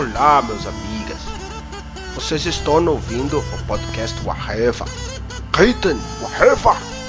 [0.00, 1.18] Olá, meus amigas.
[2.14, 4.86] Vocês estão ouvindo o podcast Waheva.
[5.52, 6.99] Gritem, Waheva!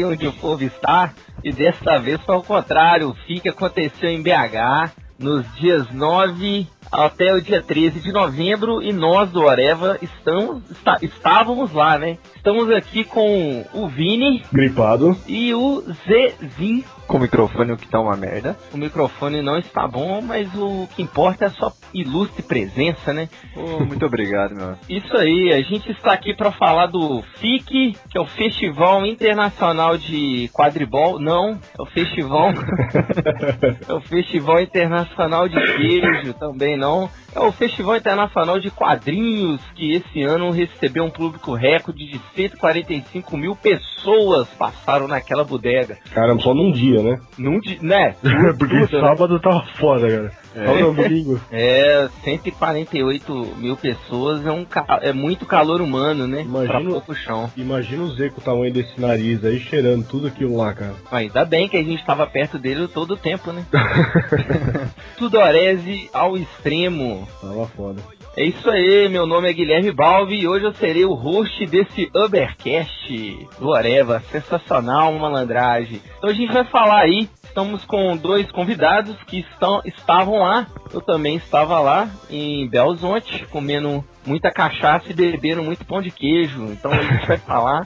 [0.00, 1.12] Vai onde o povo está.
[1.44, 3.10] E desta vez foi ao contrário.
[3.10, 8.82] O FIC aconteceu em BH nos dias 9 até o dia 13 de novembro.
[8.82, 12.18] E nós do Oreva estamos, está- estávamos lá, né?
[12.36, 15.16] Estamos aqui com o Vini Gripado.
[15.28, 16.84] e o Zezin.
[17.06, 18.56] Com o microfone o que tá uma merda.
[18.72, 23.28] O microfone não está bom, mas o que importa é a sua ilustre presença, né?
[23.56, 24.76] Ô, muito obrigado, meu.
[24.88, 29.98] Isso aí, a gente está aqui para falar do FIC, que é o Festival Internacional
[29.98, 31.18] de Quadribol.
[31.18, 32.50] Não, é o Festival.
[33.88, 37.08] é o Festival Internacional de Queijo, também não.
[37.34, 43.36] É o Festival Internacional de Quadrinhos, que esse ano recebeu um público recorde de 145
[43.36, 45.96] mil pessoas passaram naquela bodega.
[46.12, 47.20] Caramba, só num dia, né?
[47.38, 48.16] Num di- né?
[48.58, 49.08] Porque Tudo, né?
[49.08, 50.32] sábado tava foda, cara.
[50.54, 51.40] Não, domingo.
[51.52, 54.66] É, 148 mil pessoas é, um,
[55.02, 56.38] é muito calor humano, né?
[56.50, 57.50] Pra Imagina- pouco chão.
[57.56, 60.94] Imagina o Zé com o tamanho desse nariz aí, cheirando tudo aquilo lá, cara.
[61.10, 63.64] Ainda bem que a gente estava perto dele todo o tempo, né?
[65.16, 67.26] Tudorese ao extremo.
[67.40, 68.02] Tava foda.
[68.36, 72.08] É isso aí, meu nome é Guilherme Balbi e hoje eu serei o host desse
[72.14, 74.22] Ubercast do Areva.
[74.30, 76.00] Sensacional, malandragem.
[76.18, 77.28] Então a gente vai falar aí.
[77.50, 80.68] Estamos com dois convidados que estão, estavam lá.
[80.92, 86.66] Eu também estava lá em Belzonte, comendo muita cachaça e bebendo muito pão de queijo.
[86.66, 87.82] Então a gente vai falar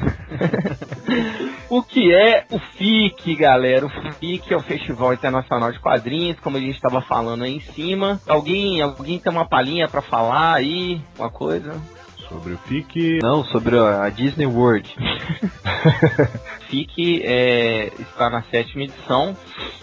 [1.71, 3.87] o que é o FIC, galera.
[3.87, 7.61] O FIC é o Festival Internacional de Quadrinhos, como a gente estava falando aí em
[7.61, 8.21] cima.
[8.28, 11.00] Alguém, alguém tem uma palhinha pra falar aí?
[11.19, 11.81] Uma coisa?
[12.29, 13.21] Sobre o FIC.
[13.23, 14.89] Não, sobre a Disney World.
[16.69, 19.37] FIC é, está na sétima edição.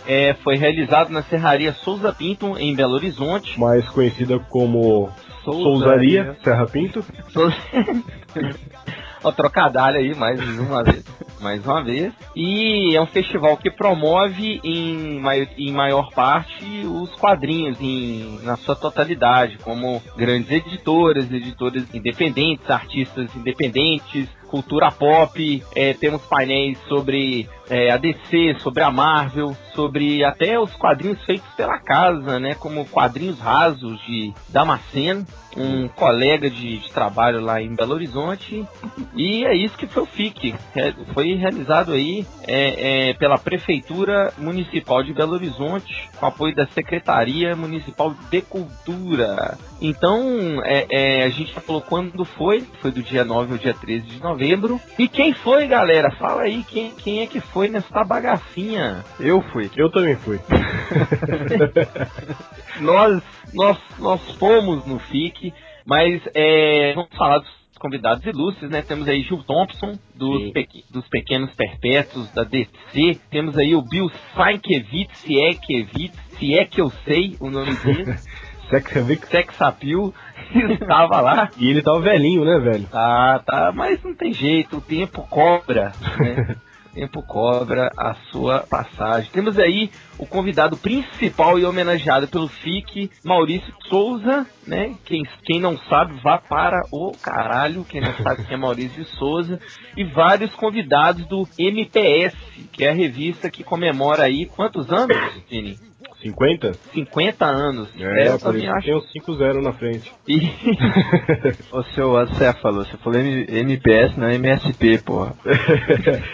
[0.08, 3.60] É, foi realizado na Serraria Souza Pinto, em Belo Horizonte.
[3.60, 5.10] Mais conhecida como
[5.44, 7.04] Souzaria, Serra Pinto.
[7.30, 7.56] Souza...
[9.24, 11.04] Ó, trocadilho aí, mais uma vez.
[11.42, 12.14] Mais uma vez.
[12.36, 18.56] E é um festival que promove em, mai- em maior parte os quadrinhos em, na
[18.58, 27.50] sua totalidade, como grandes editoras, editoras independentes, artistas independentes, cultura pop, é, temos painéis sobre
[27.72, 32.54] é, a DC, sobre a Marvel, sobre até os quadrinhos feitos pela casa, né?
[32.54, 35.26] Como quadrinhos rasos de Damasceno,
[35.58, 38.66] um colega de, de trabalho lá em Belo Horizonte.
[39.16, 40.56] E é isso que foi o FIC.
[40.74, 46.66] Re- Foi realizado aí é, é, pela Prefeitura Municipal de Belo Horizonte, com apoio da
[46.68, 49.58] Secretaria Municipal de Cultura.
[49.82, 53.74] Então, é, é, a gente já falou quando foi, foi do dia 9 ao dia
[53.74, 54.80] 13 de novembro.
[54.98, 56.12] E quem foi, galera?
[56.12, 59.04] Fala aí, quem, quem é que foi nessa bagacinha?
[59.20, 59.70] Eu fui.
[59.76, 60.40] Eu também fui.
[62.80, 63.22] nós,
[63.54, 65.41] nós, nós fomos no FIC,
[65.86, 67.50] mas é, vamos falar dos
[67.80, 68.82] convidados ilustres, né?
[68.82, 73.20] Temos aí Gil Thompson, dos, pequ- dos Pequenos Perpétuos, da DC.
[73.32, 77.74] Temos aí o Bill Sienkiewicz, se é que, se é que eu sei o nome
[77.78, 78.14] dele.
[78.70, 79.28] Sexavix.
[79.28, 80.14] Sex Appeal,
[80.72, 81.50] estava lá.
[81.58, 82.88] E ele tava velhinho, né, velho?
[82.88, 86.56] Tá, tá, mas não tem jeito, o tempo cobra, né?
[86.94, 89.32] Tempo cobra a sua passagem.
[89.32, 94.96] Temos aí o convidado principal e homenageado pelo FIC, Maurício Souza, né?
[95.06, 99.60] Quem, quem não sabe, vá para o caralho, quem não sabe quem é Maurício Souza,
[99.96, 102.36] e vários convidados do MPS,
[102.74, 105.18] que é a revista que comemora aí quantos anos,
[105.50, 105.91] Vini?
[106.22, 106.80] 50?
[106.94, 107.90] 50 anos.
[108.00, 108.86] É, eu por isso acho.
[108.86, 110.10] tem uns 5-0 na frente.
[110.28, 110.40] E-
[111.76, 115.36] Ô seu acéfalo, você falou M- MPS, não é MSP, porra.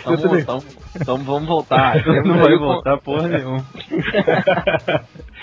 [0.01, 0.63] Então, então,
[1.01, 1.95] então vamos voltar.
[2.25, 3.65] Não vai voltar porra nenhuma.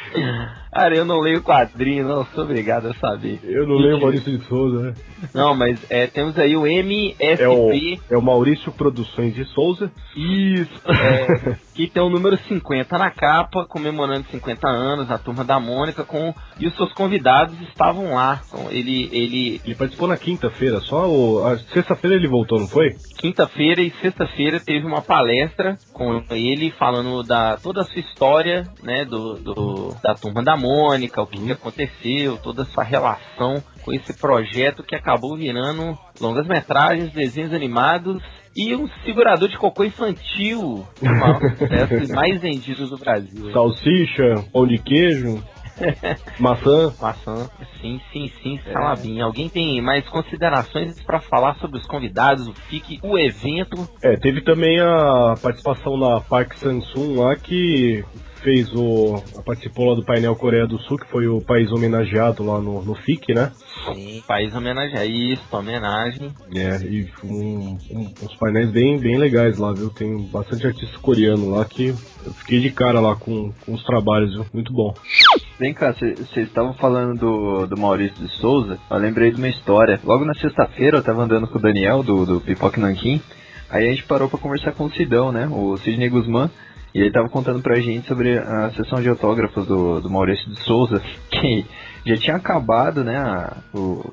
[0.72, 3.38] Cara, eu não leio quadrinho, não sou obrigado a saber.
[3.44, 4.94] Eu não leio o Maurício de Souza, né?
[5.32, 7.43] Não, mas é, temos aí o MSP.
[7.43, 7.70] É o,
[8.14, 9.90] é o Maurício Produções de Souza.
[10.16, 10.81] Isso.
[10.90, 16.05] é, que tem o número 50 na capa, comemorando 50 anos, a turma da Mônica,
[16.05, 18.43] com e os seus convidados estavam lá.
[18.49, 21.56] Então, ele, ele Ele participou na quinta-feira, só o.
[21.72, 22.96] Sexta-feira ele voltou, não foi?
[23.17, 29.05] quinta-feira e sexta-feira teve uma palestra com ele falando da toda a sua história, né,
[29.05, 33.90] do, do- da turma da Mônica, o que, que aconteceu, toda a sua relação com
[33.90, 38.22] esse projeto que acabou virando longas metragens, desenhos animados
[38.54, 43.50] e um segurador de cocô infantil, o maior sucesso mais vendido do Brasil.
[43.50, 45.42] Salsicha, pão de queijo,
[46.38, 46.92] maçã.
[47.00, 47.48] Maçã,
[47.80, 49.24] sim, sim, sim, Salabinha.
[49.24, 53.88] Alguém tem mais considerações para falar sobre os convidados, o FIC, o evento?
[54.02, 58.04] É, teve também a participação da Park Samsung lá que
[58.44, 59.20] fez o.
[59.44, 62.94] participou lá do painel Coreia do Sul, que foi o país homenageado lá no, no
[62.94, 63.50] FIC, né?
[63.87, 65.06] Sim, país homenageado.
[65.06, 66.31] Isso, homenagem.
[66.55, 69.91] É, e um, um, uns painéis bem, bem legais lá, viu?
[69.91, 74.35] Tem bastante artista coreano lá que eu fiquei de cara lá com, com os trabalhos,
[74.35, 74.46] viu?
[74.52, 74.94] Muito bom.
[75.58, 79.99] Vem cá, vocês estavam falando do, do Maurício de Souza, eu lembrei de uma história.
[80.05, 83.20] Logo na sexta-feira eu tava andando com o Daniel, do, do Pipoque Nanquim,
[83.70, 85.49] aí a gente parou para conversar com o Sidão, né?
[85.50, 86.50] O Sidney Guzmán.
[86.94, 90.61] E ele tava contando pra gente sobre a sessão de autógrafos do, do Maurício de
[90.61, 91.67] Souza, que
[92.06, 94.05] já tinha acabado, né, a, o,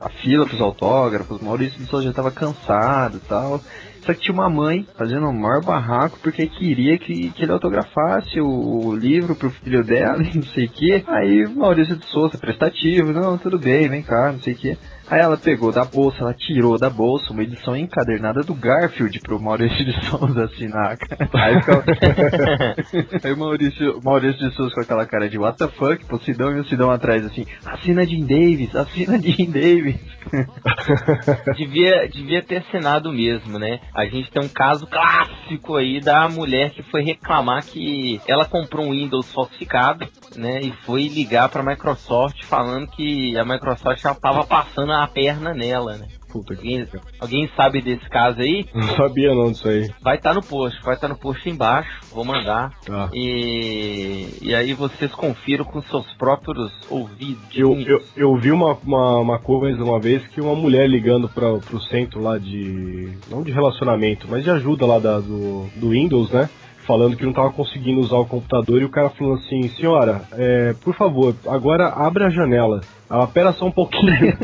[0.00, 3.60] a fila pros autógrafos, o Maurício de Souza já tava cansado e tal.
[4.06, 8.40] Só que tinha uma mãe fazendo o maior barraco porque queria que, que ele autografasse
[8.40, 11.04] o, o livro pro filho dela e não sei o que.
[11.06, 14.78] Aí Maurício de Souza, prestativo, não, tudo bem, vem cá, não sei o que.
[15.10, 19.40] Aí ela pegou da bolsa, ela tirou da bolsa uma edição encadernada do Garfield pro
[19.40, 20.96] Maurício de Souza assinar.
[21.34, 21.84] Aí, ficava...
[23.24, 26.56] Aí o Maurício, Maurício de Souza com aquela cara de what the fuck, pro Sidão
[26.56, 30.00] e o Sidão atrás assim, assina Jim Davis, assina Jim Davis.
[31.56, 33.80] devia, devia ter assinado mesmo, né?
[33.92, 38.86] A gente tem um caso clássico aí da mulher que foi reclamar que ela comprou
[38.86, 40.06] um Windows falsificado,
[40.36, 40.60] né?
[40.60, 45.96] E foi ligar pra Microsoft falando que a Microsoft já tava passando a perna nela,
[45.96, 46.06] né?
[46.30, 46.88] Puta que Alguém,
[47.18, 48.64] alguém sabe desse caso aí?
[48.72, 49.90] Não sabia não disso aí.
[50.00, 52.72] Vai estar no post, vai estar no post embaixo, vou mandar.
[52.86, 53.10] Tá.
[53.12, 57.42] E, e aí vocês confiram com seus próprios ouvidos.
[57.52, 61.58] Eu, eu, eu vi uma, uma, uma coisa uma vez que uma mulher ligando para
[61.58, 63.12] pro centro lá de.
[63.28, 66.48] não de relacionamento, mas de ajuda lá da, do, do Windows, né?
[66.90, 70.74] Falando que não tava conseguindo usar o computador e o cara falou assim: Senhora, é,
[70.82, 72.80] por favor, agora abre a janela.
[73.08, 74.10] Ela, pera só um pouquinho.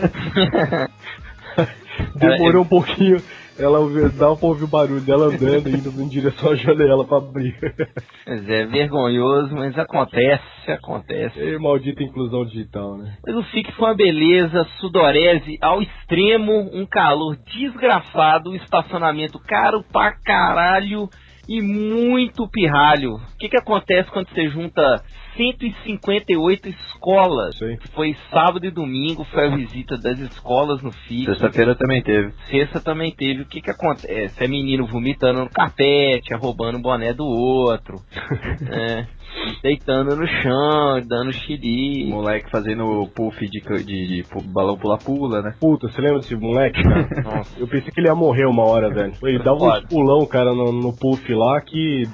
[2.15, 3.17] Demorou um pouquinho.
[3.59, 7.57] Ela dava pra ouvir o barulho dela andando, indo em direção à janela pra abrir.
[8.25, 11.41] Mas é vergonhoso, mas acontece, acontece.
[11.41, 13.17] E maldita inclusão digital, né?
[13.27, 19.83] Mas o FIC foi uma beleza, sudorese ao extremo, um calor desgraçado, um estacionamento caro
[19.91, 21.09] pra caralho
[21.49, 23.15] e muito pirralho.
[23.15, 25.03] O que, que acontece quando você junta
[25.37, 27.61] 158 escolas?
[27.62, 27.79] Aí.
[27.94, 31.27] Foi sábado e domingo, foi a visita das escolas no FIC.
[31.27, 32.33] Sexta-feira também teve.
[32.50, 33.43] Sexta também teve.
[33.43, 34.43] O que que acontece?
[34.43, 38.00] É menino vomitando no carpete, é roubando o boné do outro,
[38.71, 39.06] é,
[39.62, 42.06] deitando no chão, dando xiri.
[42.06, 45.55] Moleque fazendo puff de, de, de balão pula-pula, né?
[45.61, 47.09] Puta, você lembra desse moleque, cara?
[47.23, 47.59] Nossa.
[47.59, 49.12] Eu pensei que ele ia morrer uma hora, velho.
[49.23, 52.05] Ele dava uns pulão, cara, no, no puff lá que.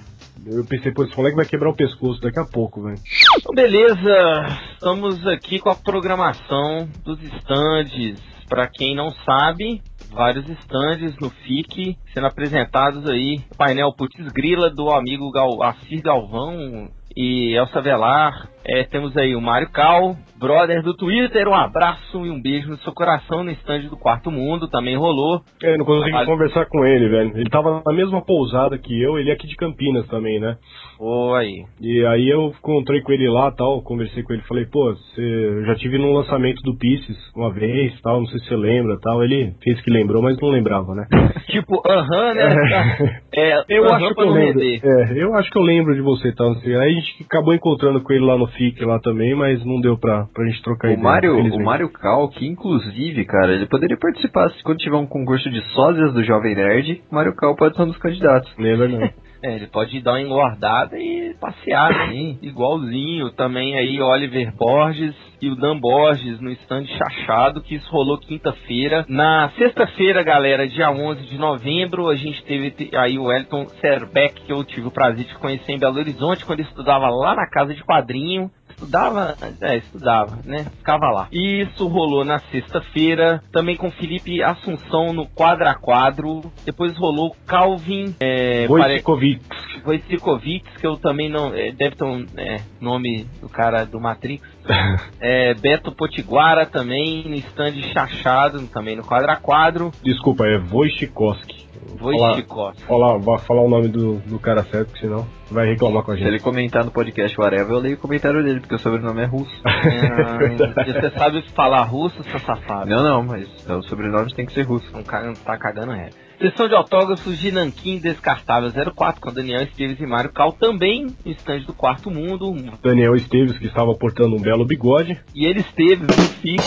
[0.45, 2.99] Eu pensei, pô, esse moleque vai quebrar o pescoço daqui a pouco, velho.
[3.39, 8.21] Então, beleza, estamos aqui com a programação dos estandes.
[8.49, 9.81] Para quem não sabe,
[10.11, 13.41] vários estandes no FIC sendo apresentados aí.
[13.57, 18.51] Painel Putz Grila do amigo Gal Assir Galvão e Elsa Velar.
[18.65, 21.49] É, temos aí o Mário Cal, brother do Twitter.
[21.49, 24.69] Um abraço e um beijo no seu coração no estande do Quarto Mundo.
[24.69, 25.41] Também rolou.
[25.63, 26.29] É, eu não consegui Trabalho.
[26.31, 27.33] conversar com ele, velho.
[27.37, 30.57] Ele tava na mesma pousada que eu, ele é aqui de Campinas também, né?
[31.01, 31.65] Oi.
[31.81, 35.65] E aí eu encontrei com ele lá tal, conversei com ele, falei, pô, você eu
[35.67, 39.23] já tive no lançamento do Pieces uma vez, tal, não sei se você lembra tal.
[39.25, 41.07] Ele fez que lembrou, mas não lembrava, né?
[41.49, 43.23] Tipo, aham, né?
[43.35, 44.63] É, Eu aham acho que eu lembro.
[44.63, 46.55] É, eu acho que eu lembro de você e tal.
[46.57, 46.75] sei.
[46.77, 49.97] Aí a gente acabou encontrando com ele lá no FIC lá também, mas não deu
[49.99, 51.03] pra, pra gente trocar O ideia.
[51.03, 51.65] Mário, o.
[51.65, 56.13] Mário Cal, que inclusive, cara, ele poderia participar se quando tiver um concurso de sósias
[56.13, 58.53] do Jovem Nerd, o Mário Cal pode ser um dos candidatos.
[58.59, 59.15] É verdade.
[59.45, 63.31] É, ele pode dar uma engordada e passear, assim, igualzinho.
[63.33, 69.05] Também aí Oliver Borges e o Dan Borges no stand chachado, que isso rolou quinta-feira.
[69.09, 74.43] Na sexta-feira, galera, dia 11 de novembro, a gente teve te- aí o Elton Serbeck,
[74.43, 77.49] que eu tive o prazer de conhecer em Belo Horizonte, quando ele estudava lá na
[77.51, 78.49] casa de quadrinho.
[78.83, 80.67] Estudava, é, estudava, né?
[80.79, 81.29] Ficava lá.
[81.33, 86.43] E isso rolou na sexta-feira, também com Felipe Assunção no quadra a quadro.
[86.65, 89.41] Depois rolou Calvin, é, pare- Wojcikovic.
[89.87, 91.55] Wojcikovic, que eu também não.
[91.55, 94.43] é, deve ter um é, nome do cara do Matrix.
[95.25, 99.93] É, Beto Potiguara também, no stand chachado, também no quadra a quadro.
[100.03, 101.62] Desculpa, é Wojcikowski.
[101.99, 102.83] Falar, Wojciechowski.
[102.85, 106.15] falar, vá falar o nome do, do cara certo, porque senão vai reclamar com a
[106.15, 106.29] Se gente.
[106.29, 109.53] ele comentar no podcast whatever, eu leio o comentário dele, porque o sobrenome é russo.
[110.87, 112.89] E você sabe falar russo, seu safado?
[112.89, 114.91] não, não, mas o sobrenome tem que ser russo.
[114.93, 116.17] Não tá cagando reto.
[116.43, 121.31] Sessão de autógrafos de Nanquim Descartável 04 com Daniel Esteves e Mário Cal também no
[121.31, 122.53] estande do Quarto Mundo.
[122.83, 125.21] Daniel Esteves, que estava portando um belo bigode.
[125.37, 126.61] E ele esteve no FIC.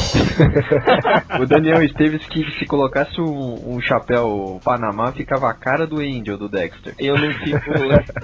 [1.41, 6.37] O Daniel Esteves que se colocasse um, um chapéu Panamá ficava a cara do Angel
[6.37, 6.95] do Dexter.
[6.97, 7.65] Eu não fico.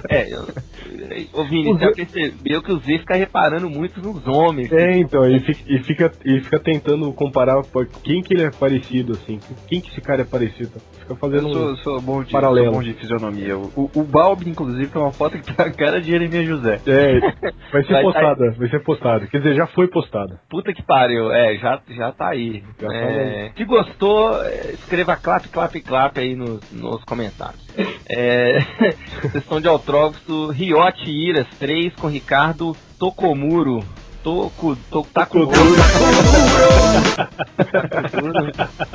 [0.08, 0.48] É, eu.
[1.34, 4.72] Ô Vini, você percebeu que o Z fica reparando muito nos homens.
[4.72, 7.62] É, então, e fica, e fica, e fica tentando comparar
[8.02, 9.38] quem que ele é parecido, assim.
[9.68, 10.72] Quem que esse cara é parecido.
[10.98, 11.76] Fica Eu fazendo um...
[11.76, 12.66] sou, sou bom de, paralelo.
[12.66, 13.56] sou bom de fisionomia.
[13.58, 16.80] O, o Balbi, inclusive, tem uma foto que tá a cara de Jeremias José.
[16.86, 17.20] É,
[17.72, 19.26] vai ser Vai- postada, vai ser postada.
[19.26, 20.40] Quer dizer, já foi postada.
[20.48, 22.62] Puta que pariu, é, já, já tá aí.
[22.80, 24.36] Já tá É, se gostou,
[24.74, 27.62] escreva clap, clap, clap aí nos, nos comentários.
[28.08, 28.58] É,
[29.32, 33.80] sessão de autógrafo, Riote Iras 3 com Ricardo Tokomuro.
[34.22, 35.50] Toco, to, Takuro.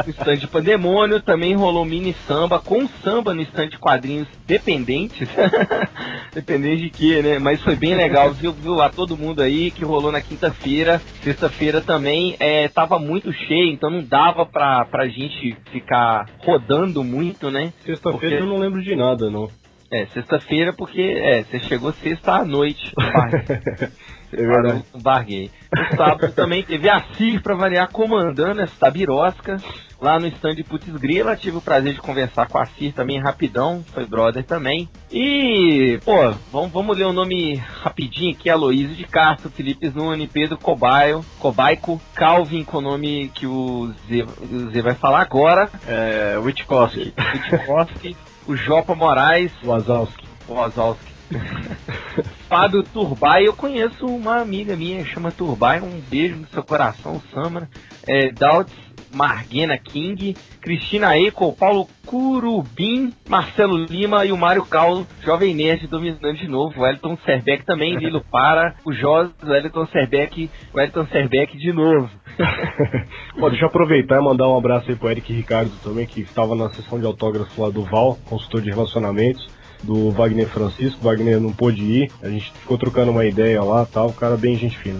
[0.05, 5.27] no stand de Pandemônio também rolou mini samba com samba no stand de quadrinhos dependentes.
[6.33, 7.39] Dependente de quê, né?
[7.39, 11.01] Mas foi bem legal, viu, viu a todo mundo aí que rolou na quinta-feira.
[11.23, 17.49] Sexta-feira também é, tava muito cheio, então não dava pra, pra gente ficar rodando muito,
[17.49, 17.73] né?
[17.85, 19.49] Sexta-feira Porque- eu não lembro de nada, não.
[19.89, 22.93] É, sexta-feira porque é, você chegou sexta à noite.
[24.33, 24.67] É verdade.
[24.67, 25.51] parou no bar gay.
[25.71, 29.57] No sábado também teve a Cir pra variar comandando essa birosca
[30.01, 31.35] lá no stand de Putz Grila.
[31.35, 34.89] Tive o prazer de conversar com a Cir também rapidão, foi brother também.
[35.11, 40.57] E, pô, vamos, vamos ler o nome rapidinho aqui: Aloysio de Castro, Felipe Zuni, Pedro
[40.57, 45.69] Cobaio, Cobaico, Calvin, com o nome que o Z, o Z vai falar agora.
[45.87, 47.13] É, Witkowski.
[47.33, 48.17] Witkowski,
[48.47, 50.27] o Jopa Moraes, Wazowski.
[50.47, 51.16] Wazowski.
[52.47, 57.69] Fábio Turbay, eu conheço uma amiga minha, chama Turbay, um beijo no seu coração, Samara.
[58.07, 58.73] É, Dauts
[59.13, 66.33] Marguena King, Cristina Eco, Paulo Curubim, Marcelo Lima e o Mário Cal, Jovem Nerd dominando
[66.33, 71.05] de novo, o Elton Serbeck também, Lilo Para, o Jos, o Elton Serbeck, o Elton
[71.07, 72.09] Serbeck de novo.
[73.39, 76.55] Pô, deixa eu aproveitar e mandar um abraço aí pro Eric Ricardo também, que estava
[76.55, 79.47] na sessão de autógrafo lá do Val, consultor de relacionamentos,
[79.83, 81.01] do Wagner Francisco.
[81.01, 84.55] Wagner não pôde ir, a gente ficou trocando uma ideia lá tal, o cara bem
[84.55, 84.99] gente fina.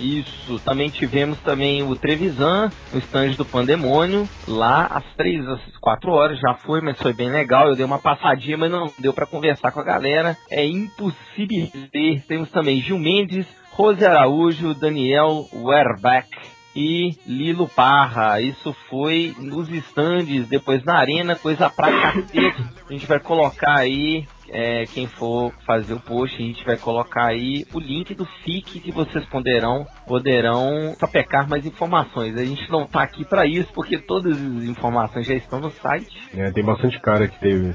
[0.00, 6.10] Isso, também tivemos também o Trevisan, no stand do Pandemônio, lá às três, às quatro
[6.10, 9.26] horas, já foi, mas foi bem legal, eu dei uma passadinha, mas não deu pra
[9.26, 12.22] conversar com a galera, é impossível ter.
[12.26, 16.28] Temos também Gil Mendes, Rose Araújo, Daniel Werbeck
[16.74, 23.06] e Lilo Parra, isso foi nos stands, depois na arena, coisa pra cacete, a gente
[23.06, 27.80] vai colocar aí é, quem for fazer o post, a gente vai colocar aí o
[27.80, 32.36] link do FIC que vocês poderão, poderão sapecar mais informações.
[32.36, 36.14] A gente não tá aqui para isso, porque todas as informações já estão no site.
[36.36, 37.74] É, tem bastante cara que teve.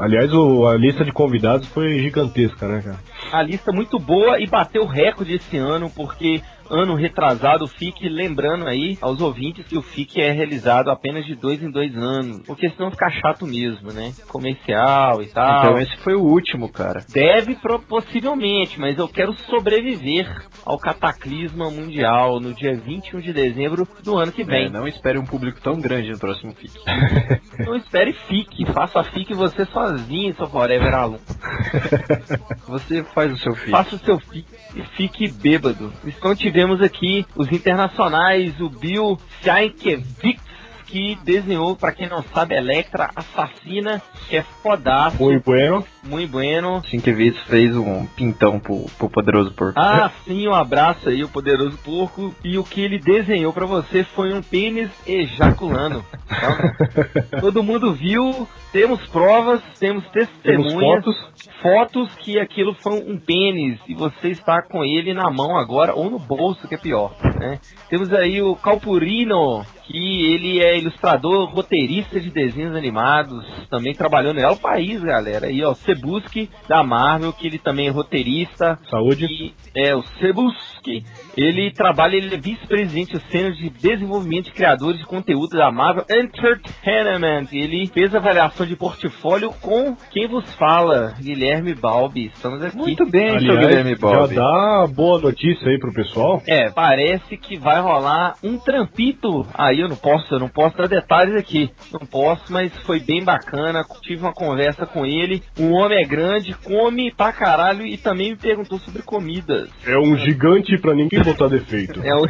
[0.00, 2.98] Aliás, o- a lista de convidados foi gigantesca, né, cara?
[3.32, 8.66] A lista muito boa e bateu recorde esse ano, porque ano retrasado o FIC, lembrando
[8.66, 12.70] aí aos ouvintes que o FIC é realizado apenas de dois em dois anos, porque
[12.70, 14.12] senão fica chato mesmo, né?
[14.28, 15.64] Comercial e tal.
[15.64, 17.04] Então esse foi o último, cara.
[17.12, 17.56] Deve
[17.88, 20.26] possivelmente, mas eu quero sobreviver
[20.64, 24.70] ao cataclisma mundial no dia 21 de dezembro do ano que É, vem.
[24.70, 26.74] não espere um público tão grande no próximo FIC.
[27.64, 27.76] não...
[27.76, 31.20] espere fique, faça fique você sozinho, seu forever aluno.
[32.68, 33.70] Você faz o seu FIC.
[33.70, 35.92] Faça o seu fique e fique bêbado.
[36.04, 40.40] Então tivemos aqui os internacionais, o Bill Sienkiewicz,
[40.86, 45.84] que desenhou, pra quem não sabe, Electra Assassina, que é fodaço, Muito bueno.
[46.02, 46.82] muito bueno.
[46.88, 49.78] Sienkiewicz fez um pintão pro, pro poderoso porco.
[49.78, 52.34] Ah, sim, um abraço aí, o poderoso porco.
[52.42, 56.02] E o que ele desenhou pra você foi um pênis ejaculando.
[57.38, 61.50] Todo mundo viu, temos provas, temos Temos testemunhas, fotos.
[61.62, 66.10] fotos que aquilo foi um pênis e você está com ele na mão agora ou
[66.10, 67.16] no bolso, que é pior.
[67.40, 67.58] Né?
[67.88, 74.40] Temos aí o Calpurino, que ele é ilustrador, roteirista de desenhos animados, também trabalhou no
[74.40, 75.50] El País, galera.
[75.50, 79.24] E ó, Sebuski da Marvel, que ele também é roteirista, Saúde.
[79.24, 81.02] e é o Sebuski.
[81.36, 86.04] Ele trabalha, ele é vice-presidente do Centro de Desenvolvimento de Criadores de Conteúdo da Marvel
[86.10, 87.48] Entertainment.
[87.52, 92.30] Ele fez avaliação de portfólio com quem vos fala, Guilherme Balbi.
[92.34, 92.76] Estamos aqui.
[92.76, 94.34] Muito bem, seu Aliás, Guilherme já Bob.
[94.34, 96.42] dá boa notícia aí pro pessoal.
[96.46, 99.46] É, parece que vai rolar um trampito.
[99.54, 101.70] Aí eu não posso, eu não posso dar detalhes aqui.
[101.92, 103.84] Não posso, mas foi bem bacana.
[104.02, 105.42] Tive uma conversa com ele.
[105.58, 109.68] Um homem é grande, come pra caralho e também me perguntou sobre comidas.
[109.86, 112.00] É um gigante pra ninguém botar defeito.
[112.02, 112.24] É o...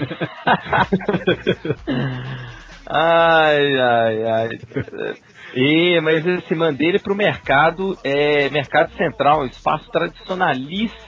[2.89, 4.49] ai, ai, ai.
[5.55, 11.07] E, mas esse manda ele pro mercado, é mercado central, um espaço tradicionalíssimo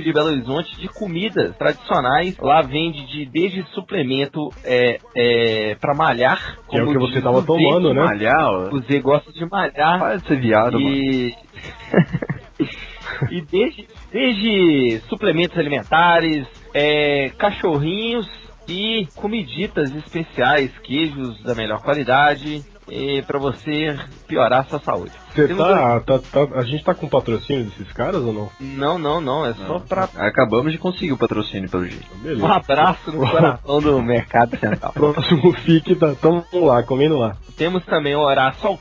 [0.00, 2.38] de Belo Horizonte de comidas tradicionais.
[2.38, 6.58] Lá vende de desde suplemento é, é, para malhar.
[6.70, 8.02] Que é o que você tava tomando, né?
[8.02, 8.70] Malhar, ó.
[8.74, 9.98] O Z gosta de malhar.
[9.98, 10.90] Para de ser viado, mano.
[13.38, 18.28] E, desde, desde suplementos alimentares, é, cachorrinhos
[18.66, 25.12] e comiditas especiais, queijos da melhor qualidade, e para você piorar a sua saúde.
[25.34, 28.50] Você tá, tá, tá- A gente tá com patrocínio desses caras ou não?
[28.60, 32.06] Não, não, não, é só pra Acabamos de conseguir o patrocínio, pelo jeito.
[32.14, 32.46] um Beleza.
[32.48, 34.92] abraço no coração do Mercado Central.
[34.94, 37.36] Próximo FIC, tá, tamo lá, comendo lá.
[37.56, 38.78] Temos também o Horácio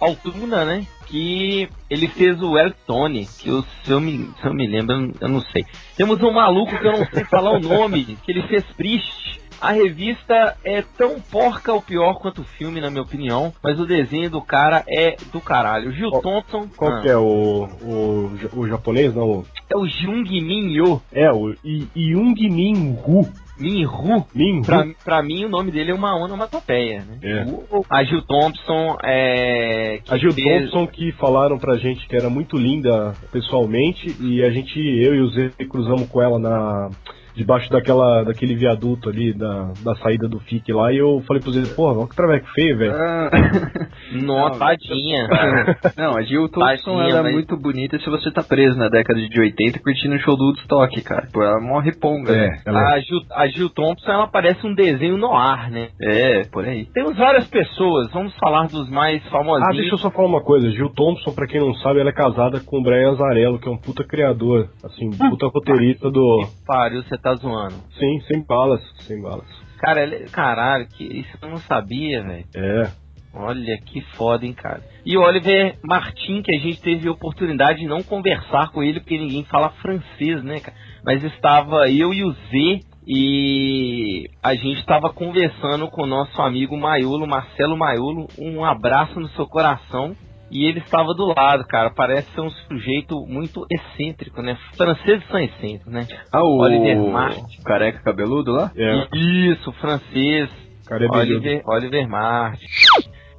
[0.00, 0.86] Altuna, né?
[1.08, 5.28] Que ele fez o Eltone, que eu, se, eu me, se eu me lembro, eu
[5.28, 5.64] não sei.
[5.96, 9.40] Temos um maluco que eu não sei falar o nome, que ele fez Priest.
[9.60, 13.86] A revista é tão porca ou pior quanto o filme, na minha opinião, mas o
[13.86, 15.88] desenho do cara é do caralho.
[15.88, 19.12] O Gil Qual- Thompson Qual ah, que é o, o, o japonês?
[19.14, 21.02] Não, é o Jung Min Yo.
[21.10, 22.34] é o Min-hu.
[22.52, 23.28] Min Hu.
[23.60, 24.26] Min-hu.
[24.62, 27.18] Pra, pra mim, o nome dele é uma onomatopeia, né?
[27.22, 27.44] É.
[27.70, 30.00] O- A Gil Thompson é.
[30.04, 34.42] que A Gil fez- Thompson que falaram pra gente que era muito linda pessoalmente e
[34.42, 36.90] a gente, eu e o Zé cruzamos com ela na
[37.38, 41.52] debaixo daquela daquele viaduto ali da, da saída do FIC lá e eu falei pro
[41.52, 42.92] Zé, porra, olha que traveco feio, velho.
[42.94, 43.30] Ah.
[44.12, 45.28] Nossa, Não, tadinha.
[45.96, 48.88] Não, a Jill Thompson Tadinha, ela é mas- muito bonita se você tá preso na
[48.88, 51.28] década de 80 curtindo o show do Woodstock, cara.
[51.32, 52.46] Pô, ela morre ponga, né?
[52.64, 55.88] É, ela A Gil, a Gil Thompson, ela parece um desenho no ar, né?
[56.00, 56.86] É, por aí.
[56.92, 59.68] Temos várias pessoas, vamos falar dos mais famosinhos.
[59.68, 60.70] Ah, deixa eu só falar uma coisa.
[60.70, 63.70] Gil Thompson, pra quem não sabe, ela é casada com o Brian Azarello, que é
[63.70, 66.46] um puta criador, assim, puta roteirista do.
[66.66, 67.76] Pariu, você tá zoando.
[67.98, 69.46] Sim, sem balas, sem balas.
[69.78, 72.44] Cara, ele, caralho, que isso eu não sabia, velho.
[72.54, 72.90] É.
[73.34, 74.82] Olha que foda, hein, cara.
[75.04, 79.00] E o Oliver Martin, que a gente teve a oportunidade de não conversar com ele,
[79.00, 80.76] porque ninguém fala francês, né, cara?
[81.04, 86.76] Mas estava eu e o Z e a gente estava conversando com o nosso amigo
[86.76, 88.28] Maiolo, Marcelo Maiolo.
[88.38, 90.14] Um abraço no seu coração.
[90.50, 91.90] E ele estava do lado, cara.
[91.90, 94.56] Parece ser um sujeito muito excêntrico, né?
[94.76, 96.06] Franceses são excêntricos, né?
[96.32, 97.62] Ah, o Oliver Martin.
[97.64, 98.70] careca cabeludo lá?
[98.76, 99.08] É.
[99.16, 100.48] Isso, francês.
[100.86, 101.34] Cara, é beleza.
[101.38, 102.66] Oliver, Oliver Martin.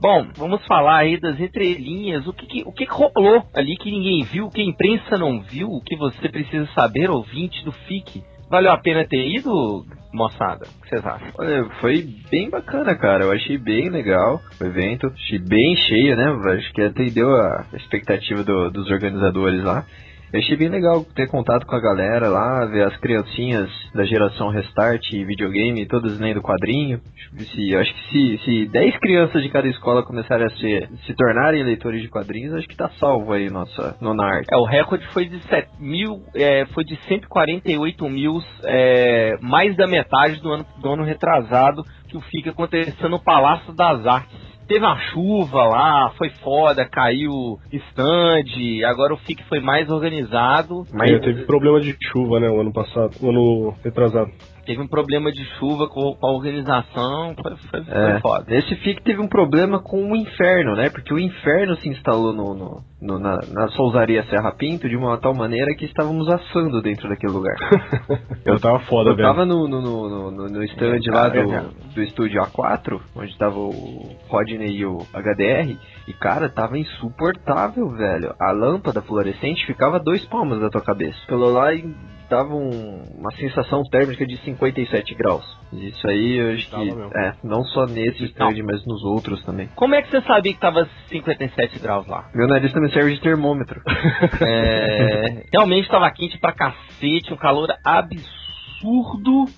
[0.01, 3.91] Bom, vamos falar aí das entrelinhas, o que, que- o que que rolou ali que
[3.91, 7.71] ninguém viu, o que a imprensa não viu, o que você precisa saber, ouvinte do
[7.73, 8.23] FIC.
[8.49, 10.65] Valeu a pena ter ido, moçada?
[10.65, 11.29] O que vocês acham?
[11.37, 13.25] Olha, foi bem bacana, cara.
[13.25, 15.07] Eu achei bem legal o evento.
[15.07, 16.53] Achei bem cheio, né?
[16.55, 19.85] Acho que atendeu a expectativa do- dos organizadores lá.
[20.31, 24.49] Eu achei bem legal ter contato com a galera lá, ver as criancinhas da geração
[24.49, 27.01] Restart e videogame, todas lendo quadrinho.
[27.35, 31.63] Se, acho que se, se 10 crianças de cada escola começarem a ser, se tornarem
[31.63, 34.53] leitores de quadrinhos, acho que tá salvo aí nossa nona arte.
[34.53, 39.87] É, o recorde foi de 7 mil, é, foi de 148 mil, é, mais da
[39.87, 44.49] metade do ano, do ano retrasado que o FIC aconteceu no Palácio das Artes.
[44.69, 51.09] Teve uma chuva lá, foi foda, caiu stand, agora o FIC foi mais organizado, mas
[51.21, 54.29] teve problema de chuva, né, o ano passado, o ano retrasado.
[54.65, 58.45] Teve um problema de chuva com, com a organização, foi, foi, foi É, foda.
[58.55, 60.89] Esse FIC teve um problema com o inferno, né?
[60.89, 65.17] Porque o inferno se instalou no, no- no- na, na Sousaria Serra Pinto de uma
[65.17, 67.55] tal maneira que estávamos assando dentro daquele lugar.
[68.45, 69.27] Eu tava foda, Eu velho.
[69.27, 71.67] tava no, no, no, no, no stand lá É verdade.
[71.67, 77.89] do, do estúdio A4, onde tava o Rodney e o HDR, e cara, tava insuportável,
[77.91, 78.33] velho.
[78.39, 81.17] A lâmpada fluorescente ficava dois palmos da tua cabeça.
[81.27, 81.83] Pelo lá e
[82.29, 85.43] dava um- uma sensação térmica de 57 graus.
[85.73, 89.67] Isso aí eu acho que, é, não só nesse stand, mas nos outros também.
[89.75, 92.29] Como é que você sabia que tava 57 graus lá?
[92.33, 93.81] Meu nariz também serve de termômetro.
[94.41, 98.48] É, realmente tava quente pra cacete, um calor absurdo.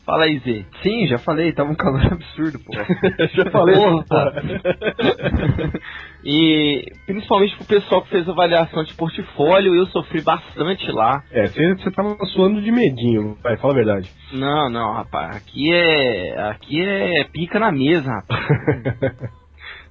[0.05, 0.65] Fala aí, Zê.
[0.81, 2.73] Sim, já falei, tava um calor absurdo, pô.
[3.35, 3.75] Já falei.
[3.75, 4.43] Porra.
[6.23, 11.23] e principalmente pro pessoal que fez avaliação de portfólio, eu sofri bastante lá.
[11.31, 14.11] É, você, você tava suando de medinho, vai, fala a verdade.
[14.33, 16.41] Não, não, rapaz, aqui é.
[16.49, 19.31] Aqui é pica na mesa, rapaz.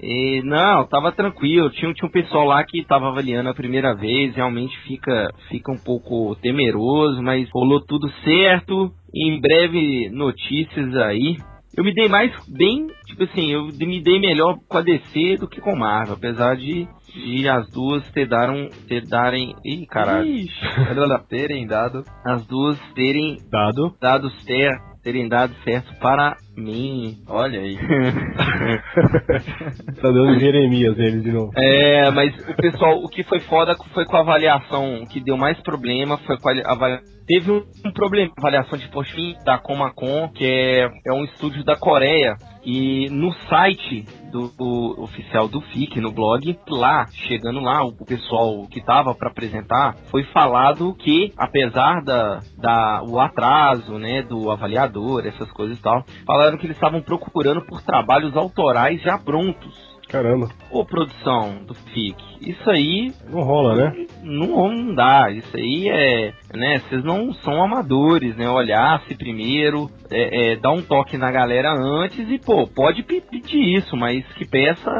[0.03, 1.71] E, não, tava tranquilo.
[1.71, 4.35] Tinha, tinha um pessoal lá que tava avaliando a primeira vez.
[4.35, 8.93] Realmente fica, fica um pouco temeroso, mas rolou tudo certo.
[9.15, 11.37] Em breve notícias aí.
[11.77, 15.49] Eu me dei mais bem, tipo assim, eu me dei melhor com a DC do
[15.49, 20.29] que com a Marvel, apesar de, de as duas ter daram, ter darem, ih, caralho,
[21.29, 22.05] terem dado.
[22.27, 23.95] as duas terem Dado.
[24.01, 27.19] dado certo, terem dado certo para mim.
[27.27, 27.77] Olha aí.
[30.01, 31.53] tá dando Jeremias nele de novo.
[31.57, 35.37] É, mas o pessoal, o que foi foda foi com a avaliação, o que deu
[35.37, 37.21] mais problema foi com a avaliação.
[37.27, 41.77] Teve um, um problema, avaliação de postinho da Comacon, que é, é um estúdio da
[41.77, 47.89] Coreia, e no site do, do oficial do FIC, no blog, lá, chegando lá, o,
[47.89, 54.23] o pessoal que tava para apresentar, foi falado que, apesar da, da o atraso, né,
[54.23, 59.19] do avaliador, essas coisas e tal, falaram que eles estavam procurando por trabalhos autorais já
[59.19, 59.90] prontos.
[60.11, 60.49] Caramba.
[60.71, 64.07] Ô, produção do FIC, isso aí Não rola, né?
[64.23, 65.31] não, não dá.
[65.31, 66.79] Isso aí é, né?
[66.81, 68.49] Vocês não são amadores, né?
[68.51, 73.77] Olhasse primeiro, é, é, dar um toque na galera antes e, pô, pode pe- pedir
[73.79, 74.91] isso, mas que peça,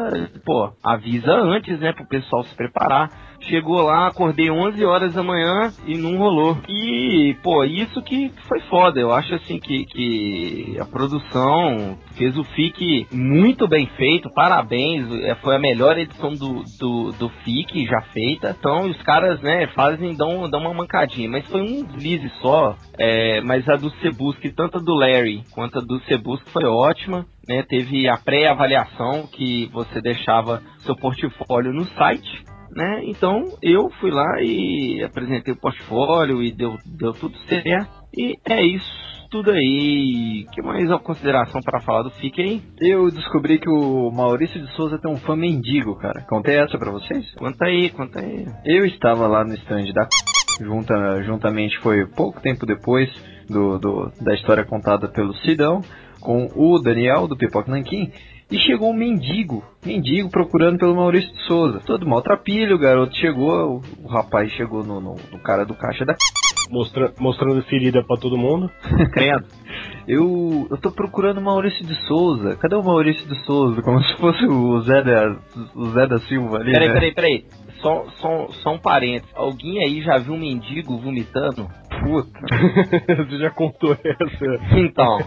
[0.45, 1.93] pô, avisa antes, né?
[1.93, 3.11] Pro pessoal se preparar.
[3.43, 6.59] Chegou lá, acordei 11 horas da manhã e não rolou.
[6.69, 9.01] E, pô, isso que foi foda.
[9.01, 14.31] Eu acho assim que, que a produção fez o FIC muito bem feito.
[14.35, 15.11] Parabéns.
[15.25, 18.55] É, Foi a melhor edição do, do, do FIC já feita.
[18.59, 21.29] Então os caras, né, fazem, dão, dão uma mancadinha.
[21.29, 22.77] Mas foi um deslize só.
[22.99, 27.27] É, mas a do Cebusk, tanto a do Larry quanto a do Cebusk foi ótima.
[27.49, 33.03] Né, teve a pré-avaliação que você deixava seu portfólio no site né?
[33.05, 37.91] Então eu fui lá e apresentei o portfólio e deu, deu tudo certo.
[38.17, 40.45] E é isso tudo aí.
[40.53, 42.63] que mais uma consideração para falar do FIC aí?
[42.81, 46.23] Eu descobri que o Maurício de Souza tem um fã mendigo, cara.
[46.29, 47.33] Contei essa pra vocês?
[47.37, 48.45] Conta aí, conta aí.
[48.65, 50.09] Eu estava lá no stand da
[50.61, 53.09] junta, juntamente foi pouco tempo depois
[53.49, 55.81] do, do- da história contada pelo Sidão,
[56.21, 58.11] com o Daniel do Pipoca Nanquim,
[58.51, 61.81] e chegou um mendigo, mendigo procurando pelo Maurício de Souza.
[61.87, 66.05] Todo maltrapilho, o garoto chegou, o, o rapaz chegou no, no- no cara do caixa
[66.05, 66.17] da
[66.71, 68.71] Mostra, mostrando ferida pra todo mundo.
[69.13, 69.45] Credo.
[70.07, 72.57] Eu, eu tô procurando o Maurício de Souza.
[72.57, 73.83] Cadê o Maurício de Souza?
[73.83, 75.37] Como se fosse o Zé da,
[75.75, 76.73] o Zé da Silva ali.
[76.73, 76.95] Peraí, né?
[76.95, 77.45] peraí, peraí.
[77.81, 79.31] Só, só, só um parênteses.
[79.35, 81.69] Alguém aí já viu um mendigo vomitando?
[82.01, 82.41] Puta.
[83.25, 84.79] Você já contou essa.
[84.79, 85.19] Então,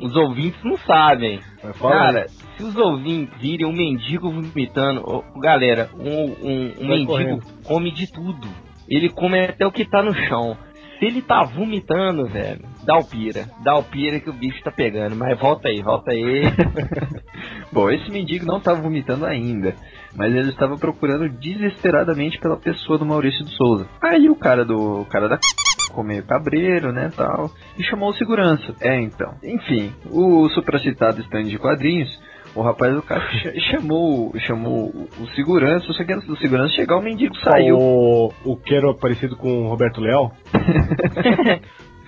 [0.00, 1.40] os ouvintes não sabem.
[1.74, 2.00] Fala aí.
[2.00, 7.42] Cara, se os ouvintes virem um mendigo vomitando, galera, um, um, um mendigo correndo.
[7.64, 8.48] come de tudo.
[8.88, 10.56] Ele come até o que tá no chão.
[10.98, 13.48] Se ele tá vomitando, velho, dá o pira.
[13.62, 15.16] Dá o pira que o bicho tá pegando.
[15.16, 16.42] Mas volta aí, volta aí.
[17.72, 19.74] Bom, esse mendigo não estava vomitando ainda,
[20.16, 23.86] mas ele estava procurando desesperadamente pela pessoa do Maurício de Souza.
[24.02, 25.38] Aí o cara do o cara da
[25.86, 28.74] ficou meio cabreiro, né, tal, e chamou o segurança.
[28.80, 29.34] É, então.
[29.42, 32.08] Enfim, o supracitado stand de quadrinhos,
[32.54, 36.96] o rapaz do ch- chamou, chamou o- o segurança, só que antes do segurança chegar,
[36.96, 37.76] o mendigo saiu.
[37.76, 40.32] O, o que era parecido com o Roberto Leal?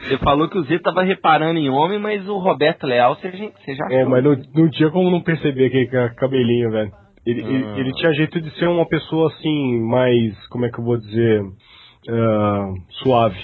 [0.03, 3.45] Você falou que o Z tava reparando em homem, mas o Roberto Leal, você já,
[3.51, 4.11] você já É, achou.
[4.11, 6.91] mas não, não tinha como não perceber aquele ca- cabelinho, velho.
[7.25, 7.49] Ele, Ah.
[7.49, 10.97] ele, ele tinha jeito de ser uma pessoa assim, mais, como é que eu vou
[10.99, 11.43] dizer,
[12.09, 13.39] ah, suave.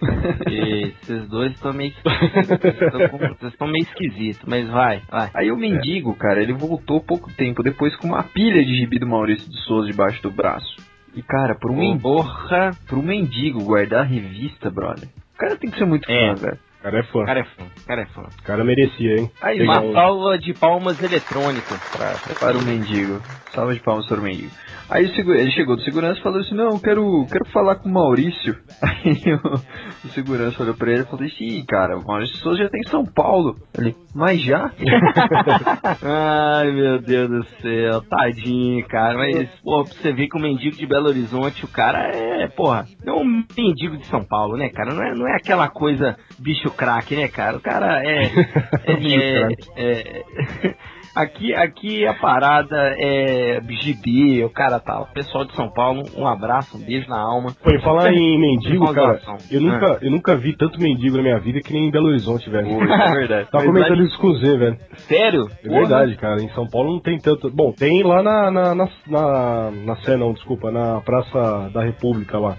[0.50, 3.20] E Esses dois estão meio esquisitos.
[3.38, 5.30] Vocês estão meio esquisitos, mas vai, vai.
[5.34, 9.06] Aí o mendigo, cara, ele voltou pouco tempo depois com uma pilha de gibi do
[9.06, 10.74] Maurício de Souza debaixo do braço.
[11.14, 15.08] E cara, por um mendigo, Porra, pro mendigo guardar a revista, brother.
[15.34, 16.34] O cara tem que ser muito É.
[16.34, 16.58] fã, velho.
[16.80, 17.18] O cara é fã.
[17.20, 18.22] o cara é fã, cara é fã.
[18.22, 19.30] O cara merecia, hein?
[19.42, 23.22] Aí, Uma um- salva de palmas eletrônica pra, para o mendigo.
[23.54, 24.50] Salva de palmas para o mendigo.
[24.90, 27.92] Aí ele chegou do segurança e falou assim, não, eu quero, quero falar com o
[27.92, 28.56] Maurício.
[28.82, 32.64] Aí o, o segurança olhou pra ele e falou assim, ih, cara, o Maurício Souza
[32.64, 33.56] já tem em São Paulo.
[33.78, 34.72] Ele, mas já?
[36.02, 39.16] Ai, meu Deus do céu, tadinho, cara.
[39.16, 42.84] Mas, pô, pra você ver que o mendigo de Belo Horizonte, o cara é, porra,
[43.06, 44.92] é um mendigo de São Paulo, né, cara?
[44.92, 47.56] Não é, não é aquela coisa bicho craque, né, cara?
[47.56, 48.24] O cara é.
[48.86, 50.24] é, é-
[50.66, 50.74] é-
[51.14, 55.00] aqui, aqui a parada é gibi, o cara tá.
[55.00, 57.54] O pessoal de São Paulo, um abraço, um beijo na alma.
[57.62, 59.20] Foi falar em mendigo, cara.
[59.50, 62.48] Eu nunca, eu nunca vi tanto mendigo na minha vida que nem em Belo Horizonte,
[62.50, 62.68] velho.
[62.68, 63.50] É verdade.
[63.50, 64.78] Tava comentando isso com o Z, velho.
[64.96, 65.48] Sério?
[65.64, 66.42] É verdade, cara.
[66.42, 67.50] Em São Paulo não tem tanto.
[67.50, 72.38] Bom, tem lá na, na, na, na, na Sé, não, desculpa, na Praça da República
[72.38, 72.56] lá.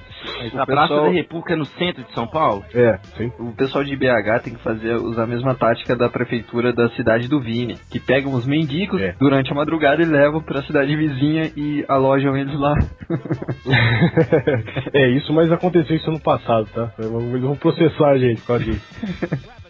[0.58, 2.64] A Praça da República é no centro de São Paulo?
[2.74, 3.32] É, sim.
[3.40, 7.28] O pessoal de BH tem que fazer usar a mesma tática da prefeitura da cidade
[7.28, 9.16] do Vini, que pegam os mendigos É.
[9.20, 12.74] durante a madrugada e levam pra cidade vizinha e alojam eles lá.
[14.94, 16.92] é isso, mas aconteceu isso no passado, tá?
[17.00, 18.88] Eles vão processar a gente por causa disso.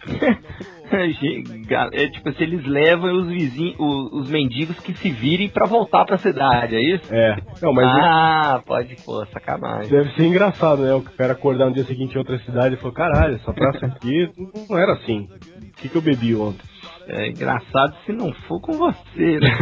[1.92, 6.04] É tipo assim, eles levam os vizinhos, os, os mendigos que se virem pra voltar
[6.04, 7.14] pra cidade, é isso?
[7.14, 7.36] É.
[7.62, 9.90] Não, mas ah, pode, pô, sacanagem.
[9.90, 10.92] deve ser engraçado, né?
[10.94, 14.30] O cara acordar no dia seguinte em outra cidade e falar, caralho, essa praça aqui
[14.68, 15.28] não era assim.
[15.30, 16.71] O que, que eu bebi ontem?
[17.08, 19.58] É engraçado se não for com você, né?